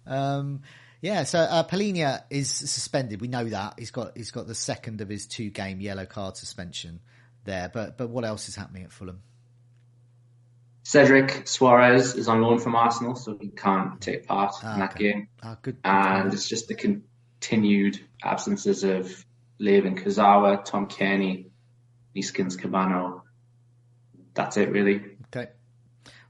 Um, 0.05 0.61
yeah, 1.01 1.23
so 1.23 1.39
uh, 1.39 1.63
Palhinha 1.63 2.23
is 2.29 2.51
suspended. 2.51 3.21
We 3.21 3.27
know 3.29 3.45
that 3.45 3.75
he's 3.77 3.91
got 3.91 4.17
he's 4.17 4.31
got 4.31 4.47
the 4.47 4.55
second 4.55 5.01
of 5.01 5.07
his 5.09 5.27
two 5.27 5.49
game 5.49 5.79
yellow 5.79 6.05
card 6.05 6.35
suspension 6.37 6.99
there. 7.45 7.69
But 7.73 7.97
but 7.97 8.09
what 8.09 8.25
else 8.25 8.49
is 8.49 8.55
happening 8.55 8.83
at 8.83 8.91
Fulham? 8.91 9.21
Cedric 10.83 11.45
Soares 11.45 12.17
is 12.17 12.27
on 12.27 12.41
loan 12.41 12.57
from 12.59 12.75
Arsenal, 12.75 13.15
so 13.15 13.37
he 13.39 13.49
can't 13.49 14.01
take 14.01 14.25
part 14.27 14.55
Ah, 14.63 14.73
in 14.73 14.79
that 14.79 14.91
okay. 14.95 15.11
game. 15.11 15.27
Ah, 15.43 15.57
good. 15.61 15.77
And 15.83 16.33
it's 16.33 16.49
just 16.49 16.67
the 16.67 16.75
continued 17.39 17.99
absences 18.23 18.83
of 18.83 19.25
Layvin 19.61 20.01
Kurzawa, 20.01 20.63
Tom 20.63 20.87
Cairney, 20.87 21.45
Neeskens 22.15 22.57
Kebano. 22.57 23.21
That's 24.33 24.57
it, 24.57 24.69
really. 24.71 25.01
Okay. 25.27 25.51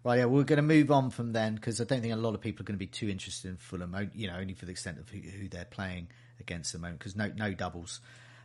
Right, 0.03 0.19
yeah, 0.19 0.25
we're 0.25 0.43
going 0.43 0.57
to 0.57 0.63
move 0.63 0.91
on 0.91 1.09
from 1.09 1.33
then 1.33 1.55
because 1.55 1.81
I 1.81 1.83
don't 1.83 2.01
think 2.01 2.13
a 2.13 2.17
lot 2.17 2.33
of 2.33 2.41
people 2.41 2.63
are 2.63 2.67
going 2.67 2.75
to 2.75 2.79
be 2.79 2.87
too 2.87 3.09
interested 3.09 3.49
in 3.49 3.57
Fulham. 3.57 4.09
You 4.13 4.27
know, 4.27 4.37
only 4.37 4.53
for 4.53 4.65
the 4.65 4.71
extent 4.71 4.99
of 4.99 5.09
who, 5.09 5.19
who 5.19 5.49
they're 5.49 5.65
playing 5.65 6.07
against 6.39 6.73
at 6.73 6.79
the 6.79 6.83
moment 6.83 6.99
because 6.99 7.15
no 7.15 7.31
no 7.35 7.53
doubles. 7.53 7.99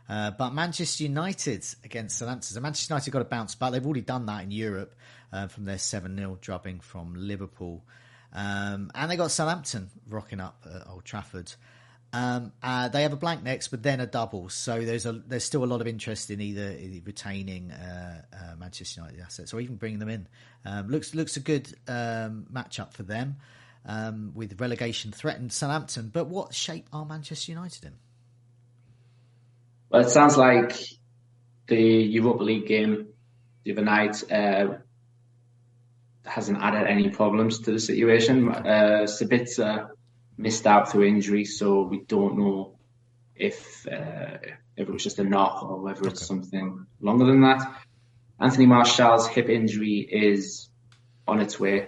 Uh, 0.07 0.31
but 0.31 0.53
Manchester 0.53 1.03
United 1.03 1.65
against 1.83 2.17
Southampton. 2.17 2.53
So 2.53 2.59
Manchester 2.59 2.93
United 2.93 3.11
got 3.11 3.19
to 3.19 3.25
bounce 3.25 3.55
back. 3.55 3.71
They've 3.71 3.85
already 3.85 4.01
done 4.01 4.25
that 4.27 4.43
in 4.43 4.51
Europe 4.51 4.93
uh, 5.31 5.47
from 5.47 5.65
their 5.65 5.79
7 5.79 6.15
0 6.15 6.37
drubbing 6.41 6.81
from 6.81 7.15
Liverpool. 7.15 7.83
Um, 8.33 8.91
and 8.93 9.09
they 9.09 9.15
got 9.15 9.31
Southampton 9.31 9.89
rocking 10.07 10.41
up 10.41 10.63
at 10.65 10.87
Old 10.89 11.05
Trafford. 11.05 11.51
Um, 12.15 12.53
uh, 12.63 12.87
they 12.87 13.01
have 13.01 13.11
a 13.11 13.17
blank 13.17 13.43
next, 13.43 13.67
but 13.67 13.83
then 13.83 13.99
a 13.99 14.05
double. 14.05 14.47
So 14.47 14.85
there's 14.85 15.05
a 15.05 15.11
there's 15.11 15.43
still 15.43 15.65
a 15.65 15.65
lot 15.65 15.81
of 15.81 15.87
interest 15.87 16.31
in 16.31 16.39
either, 16.39 16.71
either 16.79 17.01
retaining 17.03 17.71
uh, 17.71 18.21
uh, 18.31 18.55
Manchester 18.57 19.01
United 19.01 19.19
assets 19.19 19.53
or 19.53 19.59
even 19.59 19.75
bringing 19.75 19.99
them 19.99 20.07
in. 20.07 20.27
Um, 20.63 20.87
looks 20.87 21.13
looks 21.13 21.35
a 21.35 21.41
good 21.41 21.67
um, 21.89 22.47
matchup 22.53 22.93
for 22.93 23.03
them 23.03 23.35
um, 23.85 24.31
with 24.33 24.61
relegation 24.61 25.11
threatened 25.11 25.51
Southampton. 25.51 26.09
But 26.13 26.27
what 26.27 26.53
shape 26.53 26.87
are 26.93 27.05
Manchester 27.05 27.51
United 27.51 27.83
in? 27.83 27.93
Well, 29.89 30.01
it 30.03 30.09
sounds 30.09 30.37
like 30.37 30.73
the 31.67 31.75
Europa 31.75 32.43
League 32.43 32.67
game 32.67 33.07
the 33.65 33.73
other 33.73 33.83
night 33.83 34.31
uh, 34.31 34.77
hasn't 36.23 36.59
added 36.61 36.87
any 36.87 37.09
problems 37.09 37.59
to 37.59 37.73
the 37.73 37.79
situation. 37.79 38.47
Uh, 38.47 39.05
Sabitzer 39.05 39.89
missed 40.37 40.67
out 40.67 40.91
through 40.91 41.05
injury, 41.05 41.45
so 41.45 41.83
we 41.83 42.01
don't 42.01 42.37
know 42.37 42.77
if 43.35 43.85
uh, 43.87 44.37
if 44.77 44.87
it 44.87 44.91
was 44.91 45.03
just 45.03 45.19
a 45.19 45.23
knock 45.23 45.63
or 45.63 45.81
whether 45.81 46.07
it's 46.07 46.25
something 46.25 46.85
longer 46.99 47.25
than 47.25 47.41
that. 47.41 47.81
Anthony 48.39 48.65
Martial's 48.65 49.27
hip 49.27 49.49
injury 49.49 49.99
is 49.99 50.69
on 51.27 51.39
its 51.39 51.59
way. 51.59 51.87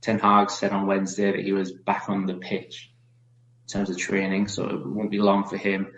Ten 0.00 0.18
Hag 0.18 0.50
said 0.50 0.72
on 0.72 0.86
Wednesday 0.86 1.32
that 1.32 1.40
he 1.40 1.52
was 1.52 1.72
back 1.72 2.08
on 2.08 2.26
the 2.26 2.34
pitch 2.34 2.92
in 3.64 3.72
terms 3.72 3.90
of 3.90 3.96
training, 3.96 4.48
so 4.48 4.68
it 4.68 4.86
won't 4.86 5.10
be 5.10 5.18
long 5.18 5.44
for 5.44 5.56
him. 5.56 5.92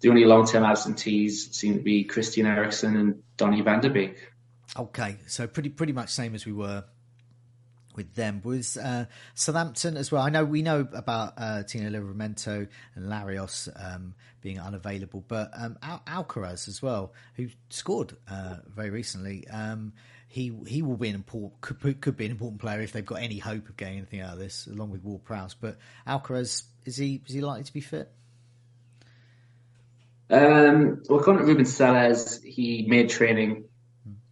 The 0.00 0.08
only 0.10 0.24
long-term 0.24 0.64
absentees 0.64 1.56
seem 1.56 1.74
to 1.74 1.82
be 1.82 2.04
Christian 2.04 2.46
Eriksen 2.46 2.96
and 2.96 3.22
Donny 3.36 3.62
van 3.62 3.80
der 3.80 3.90
Beek. 3.90 4.32
Okay, 4.76 5.18
so 5.26 5.46
pretty 5.46 5.68
pretty 5.68 5.92
much 5.92 6.10
same 6.10 6.34
as 6.34 6.46
we 6.46 6.52
were 6.52 6.84
with 7.96 8.14
them. 8.14 8.40
Was 8.44 8.76
uh, 8.76 9.06
Southampton 9.34 9.96
as 9.96 10.10
well? 10.12 10.22
I 10.22 10.30
know 10.30 10.44
we 10.44 10.62
know 10.62 10.86
about 10.92 11.34
uh, 11.36 11.62
Tino 11.62 11.90
Livramento 11.90 12.68
and 12.94 13.06
Larios 13.06 13.68
um, 13.76 14.14
being 14.40 14.60
unavailable, 14.60 15.24
but 15.26 15.50
um, 15.56 15.78
Al- 15.82 16.02
Alcaraz 16.06 16.68
as 16.68 16.82
well, 16.82 17.12
who 17.34 17.48
scored 17.70 18.16
uh, 18.30 18.56
very 18.68 18.90
recently. 18.90 19.46
Um, 19.48 19.92
he 20.28 20.52
he 20.66 20.82
will 20.82 20.96
be 20.96 21.08
an 21.08 21.14
important 21.14 21.60
could 21.60 22.00
could 22.00 22.16
be 22.16 22.24
an 22.24 22.32
important 22.32 22.60
player 22.60 22.80
if 22.80 22.90
they've 22.92 23.06
got 23.06 23.22
any 23.22 23.38
hope 23.38 23.68
of 23.68 23.76
getting 23.76 23.98
anything 23.98 24.20
out 24.20 24.32
of 24.32 24.38
this, 24.38 24.66
along 24.66 24.90
with 24.90 25.02
Ward 25.04 25.24
Prowse. 25.24 25.54
But 25.54 25.78
Alcaraz 26.06 26.64
is 26.84 26.96
he 26.96 27.22
is 27.26 27.34
he 27.34 27.40
likely 27.40 27.64
to 27.64 27.72
be 27.72 27.80
fit? 27.80 28.10
Um, 30.30 31.02
well, 31.08 31.20
according 31.20 31.42
to 31.42 31.46
Ruben 31.46 31.64
Sellés, 31.64 32.42
he 32.42 32.86
made 32.88 33.10
training 33.10 33.64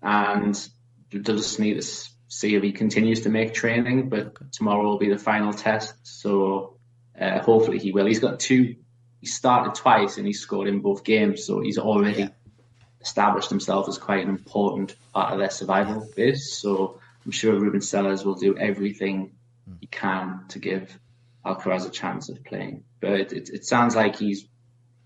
and 0.03 0.69
they'll 1.13 1.35
need 1.59 1.75
to 1.75 1.79
s- 1.79 2.12
see 2.33 2.55
if 2.55 2.63
he 2.63 2.73
continues 2.73 3.21
to 3.21 3.29
make 3.29 3.53
training. 3.53 4.09
But 4.09 4.53
tomorrow 4.53 4.83
will 4.85 4.99
be 4.99 5.11
the 5.11 5.19
final 5.19 5.53
test, 5.53 5.95
so 6.03 6.77
uh, 7.21 7.41
hopefully 7.41 7.79
he 7.79 7.93
will. 7.93 8.07
He's 8.07 8.21
got 8.21 8.41
two. 8.41 8.77
He 9.21 9.27
started 9.27 9.75
twice 9.75 10.17
and 10.17 10.27
he 10.27 10.33
scored 10.33 10.67
in 10.67 10.81
both 10.81 11.05
games, 11.05 11.45
so 11.45 11.61
he's 11.61 11.79
already 11.79 12.29
established 13.01 13.51
himself 13.51 13.89
as 13.89 13.99
quite 13.99 14.23
an 14.23 14.31
important 14.31 14.97
part 15.13 15.33
of 15.33 15.39
their 15.39 15.51
survival 15.51 16.09
base. 16.17 16.55
So 16.55 17.01
I'm 17.25 17.31
sure 17.31 17.59
Ruben 17.59 17.81
Sellés 17.81 18.25
will 18.25 18.35
do 18.35 18.57
everything 18.57 19.33
he 19.81 19.87
can 19.87 20.41
to 20.49 20.59
give 20.59 20.99
Alcaraz 21.45 21.87
a 21.87 21.91
chance 21.91 22.29
of 22.29 22.43
playing. 22.45 22.85
But 23.01 23.13
it, 23.13 23.33
it, 23.33 23.49
it 23.51 23.65
sounds 23.65 23.95
like 23.95 24.17
he's 24.17 24.47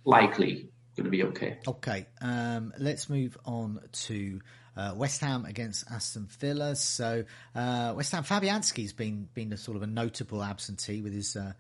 likely 0.04 0.70
going 0.96 1.04
to 1.04 1.10
be 1.10 1.24
okay. 1.24 1.58
Okay, 1.66 2.06
um, 2.22 2.72
let's 2.78 3.10
move 3.10 3.36
on 3.44 3.80
to 3.92 4.40
Uh, 4.76 4.92
West 4.94 5.22
Ham 5.22 5.46
against 5.46 5.90
Aston 5.90 6.26
Villa. 6.38 6.76
So 6.76 7.24
uh, 7.54 7.94
West 7.96 8.12
Ham 8.12 8.24
Fabianski's 8.24 8.92
been 8.92 9.28
been 9.32 9.52
a 9.52 9.56
sort 9.56 9.76
of 9.76 9.82
a 9.82 9.86
notable 9.86 10.42
absentee 10.42 11.00
with 11.00 11.14
his 11.14 11.34
uh, 11.34 11.52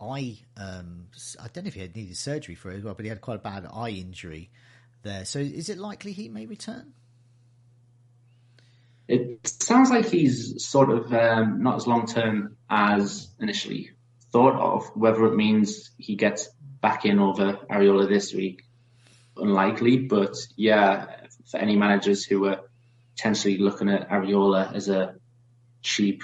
eye. 0.00 0.38
Um, 0.56 1.06
I 1.40 1.46
don't 1.52 1.64
know 1.64 1.68
if 1.68 1.74
he 1.74 1.80
had 1.80 1.94
needed 1.94 2.16
surgery 2.16 2.54
for 2.54 2.72
it 2.72 2.78
as 2.78 2.84
well, 2.84 2.94
but 2.94 3.04
he 3.04 3.08
had 3.08 3.20
quite 3.20 3.36
a 3.36 3.38
bad 3.38 3.66
eye 3.72 3.90
injury 3.90 4.50
there. 5.02 5.24
So 5.24 5.38
is 5.38 5.68
it 5.68 5.78
likely 5.78 6.12
he 6.12 6.28
may 6.28 6.46
return? 6.46 6.92
It 9.06 9.46
sounds 9.46 9.90
like 9.90 10.06
he's 10.06 10.64
sort 10.64 10.90
of 10.90 11.12
um, 11.12 11.62
not 11.62 11.76
as 11.76 11.86
long 11.86 12.06
term 12.06 12.56
as 12.70 13.28
initially 13.38 13.90
thought 14.32 14.54
of. 14.54 14.86
Whether 14.96 15.26
it 15.26 15.36
means 15.36 15.90
he 15.98 16.16
gets 16.16 16.48
back 16.80 17.04
in 17.04 17.18
over 17.18 17.58
Areola 17.70 18.08
this 18.08 18.32
week, 18.32 18.64
unlikely. 19.36 19.98
But 19.98 20.36
yeah, 20.56 21.06
for 21.50 21.58
any 21.58 21.76
managers 21.76 22.24
who 22.24 22.46
are 22.46 22.60
potentially 23.16 23.58
looking 23.58 23.88
at 23.88 24.08
Areola 24.08 24.74
as 24.74 24.88
a 24.88 25.14
cheap 25.82 26.22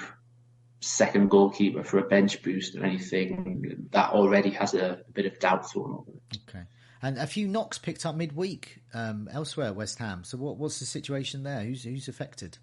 second 0.79 1.29
goalkeeper 1.29 1.83
for 1.83 1.99
a 1.99 2.03
bench 2.03 2.41
boost 2.41 2.75
or 2.75 2.83
anything, 2.83 3.87
that 3.91 4.09
already 4.11 4.49
has 4.49 4.73
a, 4.73 5.03
a 5.07 5.11
bit 5.11 5.25
of 5.25 5.39
doubt 5.39 5.69
thrown 5.69 5.91
over 5.91 6.11
it. 6.11 6.39
Okay. 6.49 6.63
And 7.03 7.17
a 7.17 7.27
few 7.27 7.47
knocks 7.47 7.77
picked 7.77 8.05
up 8.05 8.15
midweek 8.15 8.81
um, 8.93 9.29
elsewhere 9.31 9.73
West 9.73 9.99
Ham. 9.99 10.23
So 10.23 10.37
what, 10.37 10.57
what's 10.57 10.79
the 10.79 10.85
situation 10.85 11.43
there? 11.43 11.61
Who's 11.61 11.83
who's 11.83 12.07
affected? 12.07 12.57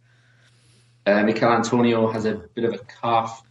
Uh, 1.07 1.23
Michael 1.23 1.53
Antonio 1.53 2.11
has 2.11 2.25
a 2.25 2.35
bit 2.55 2.65
of 2.65 2.75
a 2.75 2.79
calf 2.79 3.43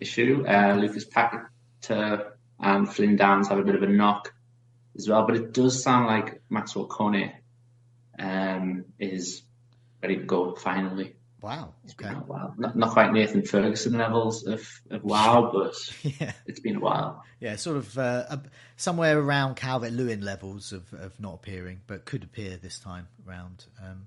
issue. 0.00 0.44
Uh, 0.46 0.74
Lucas 0.74 1.04
Paqueta 1.04 2.30
and 2.60 2.88
Flynn 2.88 3.16
Downes 3.16 3.48
have 3.48 3.58
a 3.58 3.64
bit 3.64 3.74
of 3.74 3.82
a 3.82 3.88
knock 3.88 4.32
as 4.96 5.08
well. 5.08 5.26
But 5.26 5.36
it 5.36 5.52
does 5.52 5.82
sound 5.82 6.06
like 6.06 6.40
Maxwell 6.48 6.86
Cornet 6.86 7.34
um, 8.18 8.84
is 8.98 9.42
ready 10.06 10.24
go 10.24 10.54
finally. 10.54 11.14
Wow. 11.42 11.74
Okay. 11.90 12.12
Wow. 12.26 12.54
Not, 12.56 12.76
not 12.76 12.92
quite 12.92 13.12
Nathan 13.12 13.42
Ferguson 13.42 13.92
levels 13.98 14.46
of, 14.46 14.68
of 14.90 15.04
wow, 15.04 15.50
but 15.54 15.74
yeah. 16.02 16.32
it's 16.46 16.60
been 16.60 16.76
a 16.76 16.80
while. 16.80 17.24
Yeah, 17.40 17.56
sort 17.56 17.76
of 17.76 17.98
uh, 17.98 18.38
somewhere 18.76 19.18
around 19.18 19.56
Calvert 19.56 19.92
Lewin 19.92 20.22
levels 20.22 20.72
of, 20.72 20.92
of 20.94 21.18
not 21.20 21.34
appearing, 21.34 21.82
but 21.86 22.04
could 22.04 22.24
appear 22.24 22.56
this 22.56 22.78
time 22.78 23.08
round. 23.24 23.66
Um, 23.82 24.06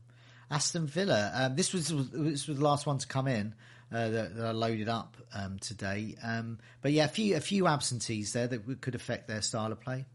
Aston 0.52 0.88
Villa. 0.88 1.32
Um, 1.34 1.56
this 1.56 1.72
was 1.72 1.90
this 2.12 2.48
was 2.48 2.58
the 2.58 2.64
last 2.64 2.88
one 2.88 2.98
to 2.98 3.08
come 3.08 3.28
in 3.28 3.54
uh, 3.92 4.10
that, 4.10 4.36
that, 4.36 4.46
I 4.48 4.52
loaded 4.52 4.90
up 4.90 5.16
um, 5.34 5.60
today. 5.60 6.16
Um, 6.24 6.58
but 6.82 6.92
yeah, 6.92 7.06
a 7.06 7.10
few 7.10 7.36
a 7.36 7.42
few 7.42 7.68
absentees 7.68 8.34
there 8.34 8.48
that 8.48 8.82
could 8.82 8.96
affect 8.96 9.28
their 9.28 9.42
style 9.42 9.72
of 9.72 9.80
play. 9.80 10.06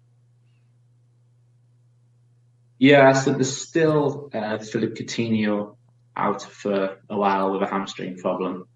Yeah, 2.85 3.15
so 3.15 3.33
there's 3.33 3.57
still 3.57 4.29
uh, 4.35 4.59
Philippe 4.59 5.03
Coutinho 5.03 5.77
out 6.15 6.43
for 6.43 6.99
a 7.09 7.17
while 7.17 7.51
with 7.51 7.63
a 7.63 7.67
hamstring 7.67 8.19
problem. 8.19 8.69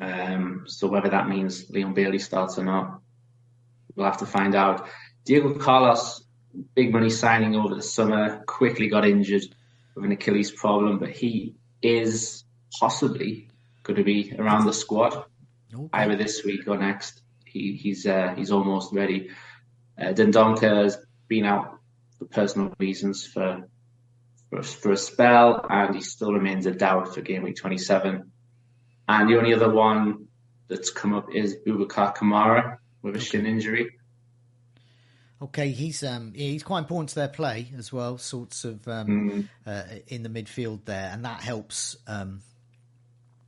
Um, 0.00 0.64
so 0.66 0.88
whether 0.88 1.08
that 1.10 1.28
means 1.28 1.70
Leon 1.70 1.94
Bailey 1.94 2.18
starts 2.18 2.58
or 2.58 2.64
not, 2.64 3.00
we'll 3.94 4.06
have 4.06 4.16
to 4.16 4.26
find 4.26 4.56
out. 4.56 4.88
Diego 5.24 5.54
Carlos, 5.54 6.24
big 6.74 6.92
money 6.92 7.08
signing 7.08 7.54
over 7.54 7.76
the 7.76 7.82
summer, 7.82 8.42
quickly 8.48 8.88
got 8.88 9.06
injured 9.06 9.44
with 9.94 10.04
an 10.04 10.10
Achilles 10.10 10.50
problem, 10.50 10.98
but 10.98 11.10
he 11.10 11.54
is 11.82 12.42
possibly 12.80 13.48
going 13.84 13.98
to 13.98 14.02
be 14.02 14.34
around 14.36 14.66
the 14.66 14.72
squad 14.72 15.24
okay. 15.72 15.88
either 15.92 16.16
this 16.16 16.42
week 16.42 16.66
or 16.66 16.76
next. 16.76 17.22
He, 17.44 17.76
he's 17.80 18.08
uh, 18.08 18.34
he's 18.36 18.50
almost 18.50 18.92
ready. 18.92 19.30
Uh, 19.96 20.06
Dendoncker 20.06 20.82
has 20.82 20.98
been 21.28 21.44
out 21.44 21.78
for 22.22 22.34
personal 22.34 22.72
reasons 22.78 23.26
for, 23.26 23.68
for 24.50 24.62
for 24.62 24.92
a 24.92 24.96
spell, 24.96 25.64
and 25.68 25.94
he 25.94 26.00
still 26.00 26.32
remains 26.32 26.66
a 26.66 26.72
doubt 26.72 27.14
for 27.14 27.20
game 27.20 27.42
week 27.42 27.56
27. 27.56 28.30
And 29.08 29.28
the 29.28 29.36
only 29.36 29.54
other 29.54 29.70
one 29.70 30.28
that's 30.68 30.90
come 30.90 31.14
up 31.14 31.34
is 31.34 31.56
Boubacar 31.66 32.16
Kamara 32.16 32.78
with 33.02 33.16
a 33.16 33.20
shin 33.20 33.46
injury. 33.46 33.90
Okay, 35.42 35.70
he's 35.70 36.04
um, 36.04 36.32
he's 36.34 36.62
quite 36.62 36.78
important 36.78 37.08
to 37.10 37.14
their 37.16 37.28
play 37.28 37.68
as 37.76 37.92
well, 37.92 38.16
sorts 38.16 38.64
of 38.64 38.86
um, 38.86 39.08
mm. 39.08 39.48
uh, 39.66 39.98
in 40.06 40.22
the 40.22 40.28
midfield 40.28 40.84
there, 40.84 41.10
and 41.12 41.24
that 41.24 41.40
helps. 41.40 41.96
Um, 42.06 42.42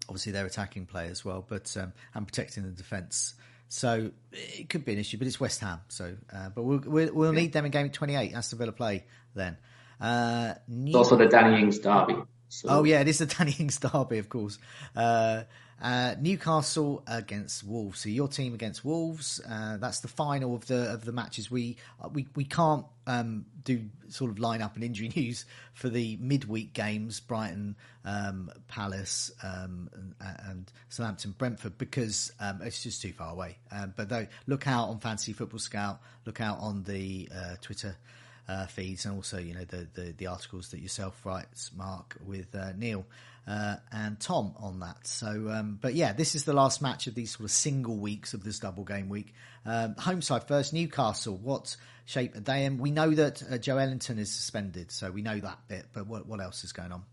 obviously, 0.09 0.33
their 0.33 0.45
attacking 0.45 0.87
play 0.87 1.07
as 1.07 1.25
well, 1.25 1.45
but 1.49 1.75
um, 1.77 1.93
and 2.15 2.27
protecting 2.27 2.65
the 2.65 2.71
defence. 2.71 3.35
So 3.75 4.13
it 4.31 4.69
could 4.69 4.85
be 4.85 4.93
an 4.93 5.01
issue, 5.01 5.19
but 5.19 5.27
it's 5.27 5.41
West 5.41 5.61
Ham. 5.61 5.81
So, 5.89 6.15
uh, 6.33 6.51
but 6.55 6.63
we'll 6.63 6.81
we'll, 6.87 7.13
we'll 7.13 7.33
need 7.33 7.53
them 7.53 7.65
in 7.65 7.73
game 7.73 7.91
twenty 7.91 8.15
eight. 8.15 8.33
Aston 8.33 8.57
Villa 8.61 8.71
play 8.71 9.05
then. 9.35 9.57
Uh, 10.01 10.55
New- 10.69 10.91
it's 10.91 10.97
also 10.97 11.17
the 11.17 11.27
Danny 11.27 11.61
Ings 11.61 11.81
derby. 11.81 12.15
So. 12.55 12.69
Oh 12.69 12.85
yeah, 12.85 13.01
it 13.01 13.09
is 13.09 13.19
the 13.19 13.27
Danny 13.27 13.55
Ings 13.59 13.79
derby, 13.79 14.19
of 14.19 14.29
course. 14.29 14.59
Uh, 14.95 15.43
uh, 15.83 16.15
Newcastle 16.21 17.03
against 17.07 17.65
Wolves. 17.65 18.01
So 18.01 18.09
your 18.09 18.29
team 18.29 18.55
against 18.55 18.85
Wolves. 18.85 19.41
Uh, 19.49 19.77
that's 19.79 20.01
the 20.01 20.09
final 20.09 20.55
of 20.55 20.67
the 20.67 20.93
of 20.93 21.05
the 21.05 21.13
matches. 21.13 21.51
We 21.51 21.77
uh, 22.01 22.09
we 22.09 22.29
we 22.37 22.45
can't 22.45 22.87
um, 23.07 23.47
do 23.65 23.83
sort 24.09 24.31
of 24.31 24.39
line 24.39 24.63
up 24.63 24.77
and 24.77 24.85
injury 24.85 25.11
news 25.17 25.47
for 25.73 25.89
the 25.89 26.17
midweek 26.21 26.73
games, 26.73 27.21
Brighton, 27.21 27.77
um, 28.05 28.51
Palace, 28.69 29.33
um, 29.43 29.91
and, 29.93 30.15
and, 30.21 30.73
Southampton, 30.89 31.35
Brentford, 31.37 31.77
because 31.77 32.33
um, 32.39 32.61
it's 32.63 32.83
just 32.83 33.03
too 33.03 33.13
far 33.13 33.33
away. 33.33 33.59
Um, 33.73 33.93
but 33.97 34.09
though, 34.09 34.27
look 34.47 34.69
out 34.69 34.89
on 34.91 35.01
Fantasy 35.01 35.33
Football 35.33 35.59
Scout. 35.59 36.01
Look 36.25 36.41
out 36.41 36.59
on 36.61 36.85
the 36.85 37.29
uh, 37.35 37.57
Twitter. 37.61 37.97
Uh, 38.47 38.67
feeds 38.67 39.07
and 39.07 39.15
also 39.15 39.39
you 39.39 39.55
know 39.55 39.65
the, 39.65 39.89
the, 39.95 40.13
the 40.19 40.27
articles 40.27 40.69
that 40.69 40.79
yourself 40.79 41.25
writes 41.25 41.71
Mark 41.75 42.15
with 42.27 42.55
uh, 42.55 42.73
Neil 42.77 43.07
uh, 43.47 43.77
and 43.93 44.19
Tom 44.21 44.55
on 44.59 44.81
that. 44.81 45.07
So, 45.07 45.51
um, 45.51 45.79
but 45.81 45.95
yeah, 45.95 46.13
this 46.13 46.35
is 46.35 46.45
the 46.45 46.53
last 46.53 46.81
match 46.81 47.07
of 47.07 47.15
these 47.15 47.33
sort 47.33 47.45
of 47.45 47.51
single 47.51 47.97
weeks 47.97 48.35
of 48.35 48.43
this 48.43 48.59
double 48.59 48.85
game 48.85 49.09
week. 49.09 49.35
Um, 49.67 49.95
home 49.97 50.23
side 50.23 50.45
first, 50.45 50.73
Newcastle. 50.73 51.37
What 51.37 51.77
shape 52.05 52.37
are 52.37 52.41
they 52.41 52.65
in? 52.65 52.79
We 52.79 52.91
know 52.91 53.11
that 53.11 53.43
uh, 53.43 53.57
Joelinton 53.57 54.19
is 54.19 54.31
suspended, 54.33 54.91
so 54.91 55.11
we 55.11 55.23
know 55.23 55.39
that 55.39 55.59
bit. 55.69 55.87
But 55.93 56.07
what 56.07 56.27
what 56.27 56.41
else 56.41 56.65
is 56.65 56.73
going 56.73 56.93
on? 56.93 57.05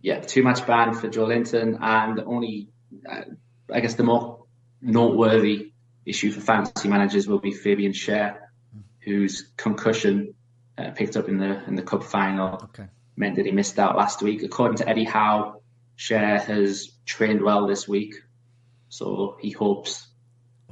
Yeah, 0.00 0.20
two 0.20 0.42
match 0.42 0.66
ban 0.66 0.94
for 0.94 1.08
Joelinton, 1.08 1.78
and 1.80 2.20
only 2.20 2.68
uh, 3.10 3.22
I 3.72 3.80
guess 3.80 3.94
the 3.94 4.02
more 4.02 4.44
noteworthy 4.80 5.72
issue 6.06 6.30
for 6.30 6.40
fantasy 6.40 6.88
managers 6.88 7.28
will 7.28 7.38
be 7.38 7.52
Fabian 7.52 7.92
Schär, 7.92 8.36
whose 9.00 9.52
concussion 9.58 10.34
uh, 10.80 10.90
picked 10.92 11.16
up 11.16 11.28
in 11.28 11.38
the 11.38 11.62
in 11.66 11.74
the 11.76 11.82
cup 11.82 12.02
final. 12.02 12.54
Okay 12.64 12.88
meant 13.20 13.36
that 13.36 13.46
he 13.46 13.52
missed 13.52 13.78
out 13.78 13.96
last 13.96 14.22
week. 14.22 14.42
According 14.42 14.78
to 14.78 14.88
Eddie 14.88 15.04
Howe, 15.04 15.60
Schär 15.96 16.42
has 16.42 16.90
trained 17.04 17.42
well 17.42 17.66
this 17.66 17.86
week, 17.86 18.14
so 18.88 19.36
he 19.40 19.50
hopes 19.50 20.08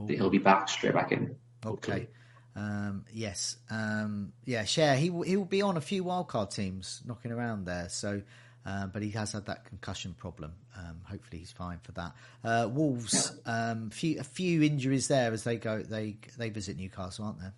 that 0.06 0.16
he'll 0.16 0.30
be 0.30 0.38
back 0.38 0.68
straight 0.68 0.94
back 0.94 1.12
in. 1.12 1.36
Okay. 1.64 2.08
Um, 2.56 3.04
yes. 3.12 3.56
Um, 3.70 4.32
yeah, 4.44 4.62
Schär, 4.62 4.96
he, 4.96 5.12
he 5.26 5.36
will 5.36 5.44
be 5.44 5.62
on 5.62 5.76
a 5.76 5.80
few 5.80 6.02
wildcard 6.02 6.52
teams 6.52 7.02
knocking 7.04 7.30
around 7.30 7.66
there. 7.66 7.88
So, 7.88 8.22
uh, 8.64 8.86
but 8.86 9.02
he 9.02 9.10
has 9.10 9.32
had 9.32 9.46
that 9.46 9.66
concussion 9.66 10.14
problem. 10.14 10.54
Um, 10.76 11.02
hopefully, 11.04 11.40
he's 11.40 11.52
fine 11.52 11.78
for 11.82 11.92
that. 11.92 12.12
Uh, 12.42 12.68
Wolves, 12.68 13.32
um, 13.46 13.90
few, 13.90 14.18
a 14.18 14.24
few 14.24 14.62
injuries 14.62 15.08
there 15.08 15.32
as 15.32 15.44
they 15.44 15.56
go. 15.56 15.82
They 15.82 16.16
they 16.36 16.50
visit 16.50 16.76
Newcastle, 16.76 17.26
aren't 17.26 17.40
there? 17.40 17.54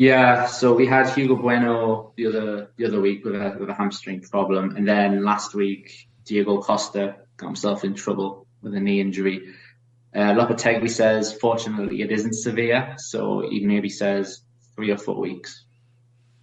Yeah, 0.00 0.46
so 0.46 0.72
we 0.72 0.86
had 0.86 1.10
Hugo 1.10 1.36
Bueno 1.36 2.14
the 2.16 2.28
other 2.28 2.70
the 2.78 2.86
other 2.86 3.02
week 3.02 3.22
with 3.22 3.34
a 3.34 3.54
with 3.60 3.68
a 3.68 3.74
hamstring 3.74 4.22
problem, 4.22 4.74
and 4.74 4.88
then 4.88 5.22
last 5.22 5.54
week 5.54 6.08
Diego 6.24 6.62
Costa 6.62 7.16
got 7.36 7.48
himself 7.48 7.84
in 7.84 7.92
trouble 7.92 8.46
with 8.62 8.74
a 8.74 8.80
knee 8.80 9.02
injury. 9.02 9.52
Uh, 10.14 10.32
Lopetegui 10.32 10.88
says, 10.88 11.34
fortunately, 11.34 12.00
it 12.00 12.10
isn't 12.10 12.32
severe, 12.32 12.94
so 12.96 13.46
he 13.46 13.66
maybe 13.66 13.90
says 13.90 14.40
three 14.74 14.90
or 14.90 14.96
four 14.96 15.20
weeks, 15.20 15.66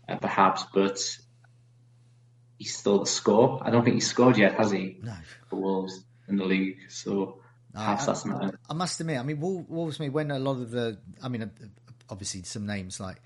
uh, 0.08 0.17
perhaps, 0.17 0.63
but 0.72 1.00
he's 2.60 2.78
still 2.78 3.00
the 3.00 3.08
score. 3.08 3.60
I 3.65 3.72
don't 3.72 3.84
think 3.84 3.96
he's 3.96 4.08
scored 4.08 4.38
yet, 4.38 4.54
has 4.54 4.70
he? 4.70 5.00
No. 5.02 5.15
For 5.50 5.56
Wolves 5.56 6.06
in 6.28 6.36
the 6.36 6.46
league, 6.46 6.78
so 6.89 7.41
perhaps 7.74 8.04
I, 8.04 8.06
that's 8.06 8.24
not. 8.24 8.54
I 8.70 8.74
must 8.76 9.00
admit, 9.00 9.17
I 9.17 9.24
mean, 9.24 9.39
Wolves, 9.39 10.00
me 10.00 10.10
when 10.10 10.30
a 10.30 10.38
lot 10.38 10.62
of 10.62 10.70
the, 10.70 11.00
I 11.24 11.28
mean, 11.28 11.50
obviously 12.08 12.43
some 12.43 12.67
names 12.67 13.00
like 13.00 13.20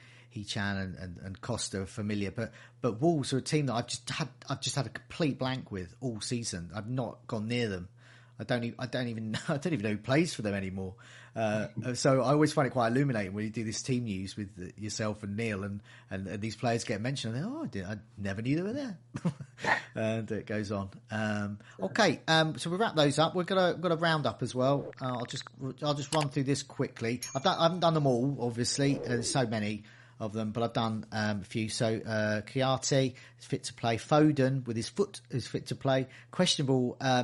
Chan 0.45 0.77
and, 0.77 0.95
and, 0.95 1.17
and, 1.23 1.41
Costa 1.41 1.81
are 1.81 1.85
familiar, 1.85 2.31
but 2.31 2.51
but 2.81 3.01
Wolves 3.01 3.33
are 3.33 3.37
a 3.37 3.41
team 3.41 3.67
that 3.67 3.73
I've 3.73 3.87
just 3.87 4.09
had 4.09 4.29
I've 4.49 4.61
just 4.61 4.75
had 4.75 4.85
a 4.85 4.89
complete 4.89 5.37
blank 5.37 5.71
with 5.71 5.93
all 6.01 6.21
season. 6.21 6.71
I've 6.75 6.89
not 6.89 7.27
gone 7.27 7.47
near 7.47 7.69
them. 7.69 7.89
I 8.39 8.43
don't 8.43 8.63
even 8.63 8.75
I 8.79 8.87
don't 8.87 9.07
even 9.07 9.37
I 9.47 9.57
don't 9.57 9.73
even 9.73 9.83
know 9.83 9.91
who 9.91 9.97
plays 9.97 10.33
for 10.33 10.41
them 10.41 10.55
anymore. 10.55 10.95
Uh, 11.33 11.67
so 11.93 12.21
I 12.21 12.31
always 12.31 12.51
find 12.51 12.67
it 12.67 12.71
quite 12.71 12.87
illuminating 12.89 13.33
when 13.33 13.45
you 13.45 13.51
do 13.51 13.63
this 13.63 13.81
team 13.81 14.03
news 14.03 14.35
with 14.35 14.73
yourself 14.77 15.23
and 15.23 15.37
Neil, 15.37 15.63
and, 15.63 15.81
and, 16.09 16.27
and 16.27 16.41
these 16.41 16.57
players 16.57 16.83
get 16.83 16.99
mentioned. 16.99 17.35
And 17.35 17.45
oh, 17.45 17.63
I, 17.63 17.67
did, 17.67 17.85
I 17.85 17.97
never 18.17 18.41
knew 18.41 18.57
they 18.57 18.61
were 18.63 18.73
there, 18.73 18.97
and 19.95 20.29
it 20.29 20.45
goes 20.45 20.73
on. 20.73 20.89
Um, 21.09 21.59
okay, 21.81 22.19
um, 22.27 22.57
so 22.57 22.69
we 22.69 22.75
wrap 22.75 22.95
those 22.95 23.17
up. 23.17 23.33
We're 23.33 23.43
gonna 23.43 23.75
got 23.75 23.93
a 23.93 23.95
round 23.95 24.25
up 24.25 24.43
as 24.43 24.53
well. 24.53 24.91
Uh, 25.01 25.05
I'll 25.19 25.25
just 25.25 25.43
I'll 25.81 25.93
just 25.93 26.13
run 26.13 26.29
through 26.29 26.43
this 26.43 26.63
quickly. 26.63 27.21
I've 27.33 27.43
done, 27.43 27.57
I 27.57 27.63
haven't 27.63 27.79
done 27.79 27.93
them 27.93 28.07
all, 28.07 28.37
obviously. 28.41 28.95
There's 28.95 29.31
so 29.31 29.45
many. 29.45 29.83
Of 30.21 30.33
them, 30.33 30.51
but 30.51 30.61
I've 30.61 30.73
done 30.73 31.07
um, 31.11 31.41
a 31.41 31.43
few. 31.43 31.67
So 31.67 31.99
uh, 32.05 32.41
is 33.39 33.45
fit 33.45 33.63
to 33.63 33.73
play. 33.73 33.97
Foden 33.97 34.63
with 34.67 34.75
his 34.75 34.87
foot 34.87 35.19
is 35.31 35.47
fit 35.47 35.65
to 35.67 35.75
play. 35.75 36.05
Questionable. 36.29 36.95
Uh, 37.01 37.23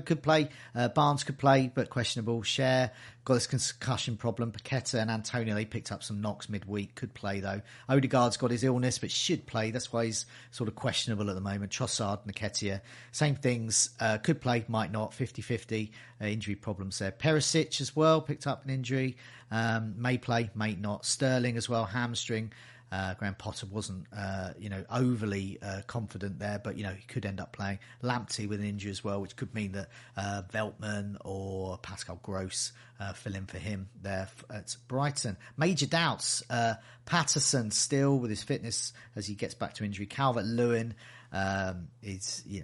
could 0.00 0.22
play. 0.22 0.48
Uh, 0.74 0.88
Barnes 0.88 1.24
could 1.24 1.36
play, 1.36 1.70
but 1.74 1.90
questionable. 1.90 2.40
Schär 2.40 2.90
got 3.24 3.34
this 3.34 3.46
concussion 3.46 4.16
problem. 4.16 4.52
Paqueta 4.52 5.00
and 5.00 5.10
Antonio 5.10 5.54
they 5.54 5.64
picked 5.64 5.92
up 5.92 6.02
some 6.02 6.20
knocks 6.20 6.48
midweek. 6.48 6.94
Could 6.94 7.14
play 7.14 7.40
though. 7.40 7.60
Odegaard's 7.88 8.36
got 8.36 8.50
his 8.50 8.64
illness, 8.64 8.98
but 8.98 9.10
should 9.10 9.46
play. 9.46 9.70
That's 9.70 9.92
why 9.92 10.06
he's 10.06 10.26
sort 10.50 10.68
of 10.68 10.74
questionable 10.74 11.28
at 11.28 11.34
the 11.34 11.40
moment. 11.40 11.70
Trossard, 11.72 12.26
Nketiah, 12.26 12.80
same 13.12 13.34
things. 13.34 13.90
Uh, 14.00 14.18
could 14.18 14.40
play, 14.40 14.64
might 14.68 14.90
not. 14.90 15.12
50-50 15.12 15.90
uh, 16.20 16.24
injury 16.24 16.54
problems 16.54 16.98
there. 16.98 17.12
Perisic 17.12 17.80
as 17.80 17.94
well 17.94 18.20
picked 18.20 18.46
up 18.46 18.64
an 18.64 18.70
injury. 18.70 19.16
Um, 19.50 19.94
may 19.96 20.18
play, 20.18 20.50
may 20.54 20.74
not. 20.74 21.04
Sterling 21.04 21.56
as 21.56 21.68
well, 21.68 21.84
hamstring. 21.84 22.52
Uh, 22.92 23.14
Graham 23.14 23.34
Potter 23.34 23.66
wasn't, 23.70 24.04
uh, 24.14 24.50
you 24.58 24.68
know, 24.68 24.84
overly 24.90 25.58
uh, 25.62 25.80
confident 25.86 26.38
there, 26.38 26.60
but 26.62 26.76
you 26.76 26.82
know 26.82 26.90
he 26.90 27.06
could 27.06 27.24
end 27.24 27.40
up 27.40 27.52
playing 27.52 27.78
Lamptey 28.02 28.46
with 28.46 28.60
an 28.60 28.66
injury 28.66 28.90
as 28.90 29.02
well, 29.02 29.22
which 29.22 29.34
could 29.34 29.54
mean 29.54 29.72
that 29.72 29.88
uh, 30.14 30.42
Veltman 30.52 31.16
or 31.24 31.78
Pascal 31.78 32.20
Gross 32.22 32.72
uh, 33.00 33.14
fill 33.14 33.34
in 33.34 33.46
for 33.46 33.56
him 33.56 33.88
there 34.02 34.28
at 34.50 34.76
Brighton. 34.88 35.38
Major 35.56 35.86
doubts. 35.86 36.42
Uh, 36.50 36.74
Patterson 37.06 37.70
still 37.70 38.18
with 38.18 38.30
his 38.30 38.42
fitness 38.42 38.92
as 39.16 39.26
he 39.26 39.34
gets 39.34 39.54
back 39.54 39.72
to 39.74 39.84
injury. 39.84 40.04
Calvert 40.06 40.44
Lewin 40.44 40.94
um, 41.32 41.88
is, 42.02 42.42
you 42.46 42.60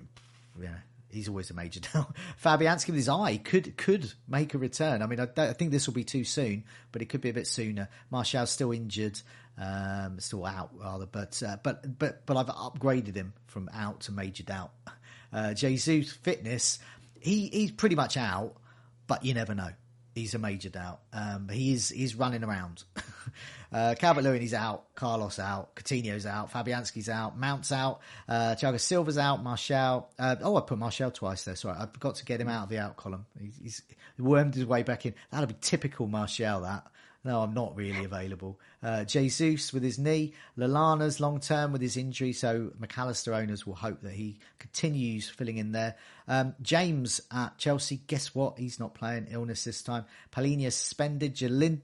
know, 0.58 0.68
know 0.68 0.74
he's 1.10 1.28
always 1.28 1.50
a 1.50 1.54
major 1.54 1.80
doubt. 1.94 2.14
Fabianski 2.42 2.88
with 2.88 2.96
his 2.96 3.08
eye 3.08 3.38
could 3.38 3.76
could 3.76 4.12
make 4.28 4.54
a 4.54 4.58
return. 4.58 5.02
I 5.02 5.06
mean, 5.06 5.20
I, 5.20 5.28
I, 5.36 5.52
think 5.52 5.70
this 5.70 5.86
will 5.86 5.94
be 5.94 6.04
too 6.04 6.24
soon, 6.24 6.64
but 6.92 7.02
it 7.02 7.06
could 7.06 7.20
be 7.20 7.30
a 7.30 7.34
bit 7.34 7.46
sooner. 7.46 7.88
Martial's 8.10 8.50
still 8.50 8.72
injured, 8.72 9.20
um, 9.58 10.20
still 10.20 10.46
out 10.46 10.70
rather, 10.74 11.06
but 11.06 11.42
uh, 11.42 11.56
but 11.62 11.98
but 11.98 12.24
but 12.26 12.36
I've 12.36 12.46
upgraded 12.46 13.14
him 13.14 13.32
from 13.46 13.68
out 13.74 14.00
to 14.00 14.12
major 14.12 14.44
doubt. 14.44 14.70
Uh, 15.32 15.52
Jesus 15.52 16.12
fitness, 16.12 16.78
he 17.20 17.48
he's 17.48 17.72
pretty 17.72 17.96
much 17.96 18.16
out, 18.16 18.54
but 19.06 19.24
you 19.24 19.34
never 19.34 19.54
know. 19.54 19.70
He's 20.14 20.34
a 20.34 20.38
major 20.38 20.68
doubt. 20.68 21.00
Um, 21.12 21.48
he 21.48 21.72
is 21.72 21.88
he's 21.88 22.14
running 22.14 22.44
around. 22.44 22.84
uh, 23.72 23.94
Calvert 23.98 24.24
Lewin 24.24 24.42
is 24.42 24.54
out. 24.54 24.94
Carlos 24.94 25.38
out. 25.38 25.74
Coutinho's 25.76 26.26
out. 26.26 26.52
Fabianski's 26.52 27.08
out. 27.08 27.38
Mount's 27.38 27.72
out. 27.72 28.00
Uh, 28.28 28.54
Thiago 28.58 28.80
Silva's 28.80 29.18
out. 29.18 29.42
Martial. 29.42 30.08
Uh, 30.18 30.36
oh, 30.42 30.56
I 30.56 30.60
put 30.60 30.78
Martial 30.78 31.10
twice 31.10 31.44
there. 31.44 31.56
Sorry, 31.56 31.76
I 31.78 31.86
forgot 31.86 32.16
to 32.16 32.24
get 32.24 32.40
him 32.40 32.48
out 32.48 32.64
of 32.64 32.68
the 32.68 32.78
out 32.78 32.96
column. 32.96 33.26
He's, 33.38 33.82
he's 34.16 34.24
wormed 34.24 34.54
his 34.54 34.66
way 34.66 34.82
back 34.82 35.04
in. 35.06 35.14
That'll 35.30 35.46
be 35.46 35.56
typical 35.60 36.06
Martial. 36.06 36.62
That 36.62 36.86
no, 37.28 37.42
I'm 37.42 37.52
not 37.52 37.76
really 37.76 38.04
available. 38.04 38.58
Uh, 38.82 39.04
Jesus 39.04 39.70
with 39.74 39.82
his 39.82 39.98
knee, 39.98 40.32
Lallana's 40.56 41.20
long 41.20 41.40
term 41.40 41.72
with 41.72 41.82
his 41.82 41.98
injury, 41.98 42.32
so 42.32 42.72
Mac 42.78 42.96
Allister 42.96 43.34
owners 43.34 43.66
will 43.66 43.74
hope 43.74 44.00
that 44.00 44.12
he 44.12 44.38
continues 44.58 45.28
filling 45.28 45.58
in 45.58 45.72
there. 45.72 45.96
Um, 46.26 46.54
James 46.62 47.20
at 47.30 47.58
Chelsea, 47.58 48.00
guess 48.06 48.34
what? 48.34 48.58
He's 48.58 48.80
not 48.80 48.94
playing, 48.94 49.26
illness 49.30 49.64
this 49.64 49.82
time. 49.82 50.06
Palhinha 50.34 50.72
suspended. 50.72 51.34
Jolin- 51.34 51.82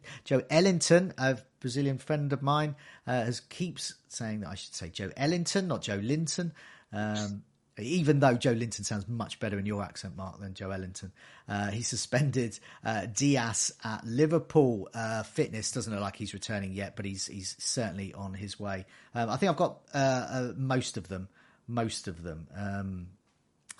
Ellington, 0.48 1.12
a 1.18 1.36
Brazilian 1.60 1.98
friend 1.98 2.32
of 2.32 2.40
mine, 2.40 2.74
uh, 3.06 3.24
has 3.24 3.40
keeps 3.40 3.96
saying 4.08 4.40
that 4.40 4.48
I 4.48 4.54
should 4.54 4.74
say 4.74 4.88
Joe 4.88 5.10
Ellington, 5.14 5.68
not 5.68 5.82
Joelinton. 5.82 6.52
Um, 6.90 7.42
even 7.78 8.20
though 8.20 8.34
Joe 8.34 8.52
Linton 8.52 8.84
sounds 8.84 9.08
much 9.08 9.40
better 9.40 9.58
in 9.58 9.66
your 9.66 9.82
accent, 9.82 10.16
Mark, 10.16 10.40
than 10.40 10.54
Joelinton. 10.54 11.10
Uh, 11.48 11.70
he 11.70 11.82
suspended 11.82 12.58
uh, 12.84 13.06
Díaz 13.12 13.72
at 13.84 14.04
Liverpool. 14.06 14.88
Uh, 14.94 15.22
fitness 15.22 15.72
doesn't 15.72 15.92
look 15.92 16.02
like 16.02 16.16
he's 16.16 16.34
returning 16.34 16.72
yet, 16.72 16.96
but 16.96 17.04
he's 17.04 17.26
he's 17.26 17.56
certainly 17.58 18.14
on 18.14 18.34
his 18.34 18.58
way. 18.60 18.86
Um, 19.14 19.28
I 19.28 19.36
think 19.36 19.50
I've 19.50 19.56
got 19.56 19.80
uh, 19.92 19.98
uh, 20.30 20.52
most 20.56 20.96
of 20.96 21.08
them. 21.08 21.28
Most 21.66 22.08
of 22.08 22.22
them. 22.22 22.46
Um, 22.54 23.06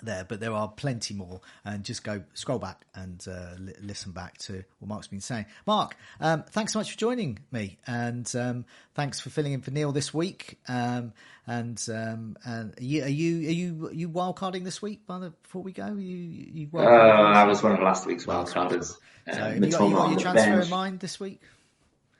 there, 0.04 0.24
but 0.24 0.40
there 0.40 0.52
are 0.52 0.68
plenty 0.68 1.14
more. 1.14 1.40
And 1.64 1.84
just 1.84 2.04
go 2.04 2.22
scroll 2.34 2.58
back 2.58 2.84
and 2.94 3.24
uh, 3.28 3.54
li- 3.58 3.74
listen 3.82 4.12
back 4.12 4.38
to 4.38 4.64
what 4.78 4.88
Mark's 4.88 5.08
been 5.08 5.20
saying. 5.20 5.46
Mark, 5.66 5.96
um, 6.20 6.44
thanks 6.50 6.72
so 6.72 6.78
much 6.78 6.92
for 6.92 6.98
joining 6.98 7.38
me, 7.50 7.78
and 7.86 8.30
um, 8.36 8.64
thanks 8.94 9.20
for 9.20 9.30
filling 9.30 9.52
in 9.52 9.60
for 9.60 9.70
Neil 9.70 9.92
this 9.92 10.12
week. 10.12 10.58
Um, 10.68 11.12
and 11.46 11.82
um, 11.92 12.36
and 12.44 12.78
are 12.78 12.82
you 12.82 13.04
are 13.04 13.08
you 13.08 13.48
are 13.48 13.52
you, 13.52 13.86
are 13.88 13.92
you 13.92 14.08
wildcarding 14.08 14.64
this 14.64 14.80
week? 14.80 15.06
By 15.06 15.18
the 15.18 15.30
before 15.30 15.62
we 15.62 15.72
go, 15.72 15.94
you 15.94 16.16
you 16.16 16.68
uh, 16.74 16.78
I 16.78 17.44
was 17.44 17.62
one 17.62 17.72
of 17.72 17.80
last 17.80 18.06
week's 18.06 18.24
wildcarders. 18.24 18.94
So 19.30 19.32
um, 19.32 19.38
have 19.38 19.64
you 19.64 19.70
got, 19.70 19.88
you 19.88 19.94
got 19.94 20.10
your 20.10 20.20
transfer 20.20 20.50
bench. 20.50 20.64
in 20.64 20.70
mind 20.70 21.00
this 21.00 21.20
week? 21.20 21.40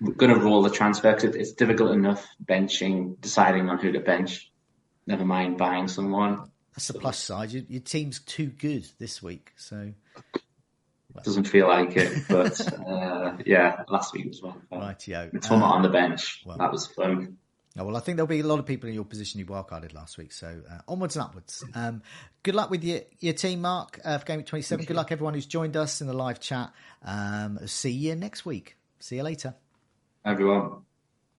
We're 0.01 0.13
going 0.13 0.35
to 0.35 0.41
roll 0.41 0.63
the 0.63 0.71
transfer 0.71 1.15
because 1.15 1.37
it's 1.37 1.53
difficult 1.53 1.93
enough 1.93 2.27
benching, 2.45 3.21
deciding 3.21 3.69
on 3.69 3.79
who 3.79 3.93
to 3.93 4.01
bench. 4.01 4.51
Never 5.07 5.25
mind 5.25 5.57
buying 5.57 5.89
someone. 5.89 6.51
That's 6.75 6.89
the 6.89 6.99
plus 6.99 7.19
side. 7.19 7.53
Your, 7.53 7.63
your 7.69 7.81
team's 7.81 8.21
too 8.21 8.47
good 8.47 8.87
this 8.99 9.23
week, 9.23 9.53
so 9.57 9.93
well. 11.15 11.25
doesn't 11.25 11.45
feel 11.45 11.69
like 11.69 11.97
it. 11.97 12.25
But 12.29 12.61
uh, 12.87 13.37
yeah, 13.47 13.83
last 13.89 14.13
week 14.13 14.27
was 14.27 14.43
well. 14.43 14.57
Right, 14.71 15.07
yo. 15.07 15.31
It's 15.33 15.51
um, 15.51 15.63
on 15.63 15.83
the 15.83 15.89
bench. 15.89 16.43
Well, 16.45 16.59
that 16.59 16.73
was 16.73 16.87
fun. 16.87 17.39
Oh, 17.77 17.85
well, 17.85 17.97
I 17.97 18.01
think 18.01 18.17
there'll 18.17 18.29
be 18.29 18.41
a 18.41 18.47
lot 18.47 18.61
of 18.61 18.67
people 18.67 18.89
in 18.89 18.95
your 18.95 19.05
position 19.05 19.41
who 19.41 19.47
wildcarded 19.47 19.95
last 19.95 20.17
week. 20.17 20.33
So 20.33 20.63
uh, 20.71 20.79
onwards 20.87 21.17
and 21.17 21.25
upwards. 21.25 21.65
Um, 21.75 22.03
good 22.45 22.55
luck 22.55 22.71
with 22.71 22.85
your, 22.85 23.01
your 23.19 23.35
team, 23.35 23.63
Mark, 23.63 24.01
uh, 24.05 24.19
for 24.19 24.27
Game 24.27 24.37
Week 24.39 24.47
27. 24.47 24.85
Good 24.85 24.97
luck, 24.97 25.11
everyone 25.11 25.35
who's 25.35 25.47
joined 25.47 25.77
us 25.77 26.01
in 26.01 26.07
the 26.07 26.13
live 26.13 26.39
chat. 26.39 26.73
Um, 27.05 27.59
see 27.67 27.91
you 27.91 28.15
next 28.15 28.47
week. 28.47 28.77
See 29.01 29.17
you 29.17 29.25
later. 29.25 29.55
Everyone. 30.25 30.84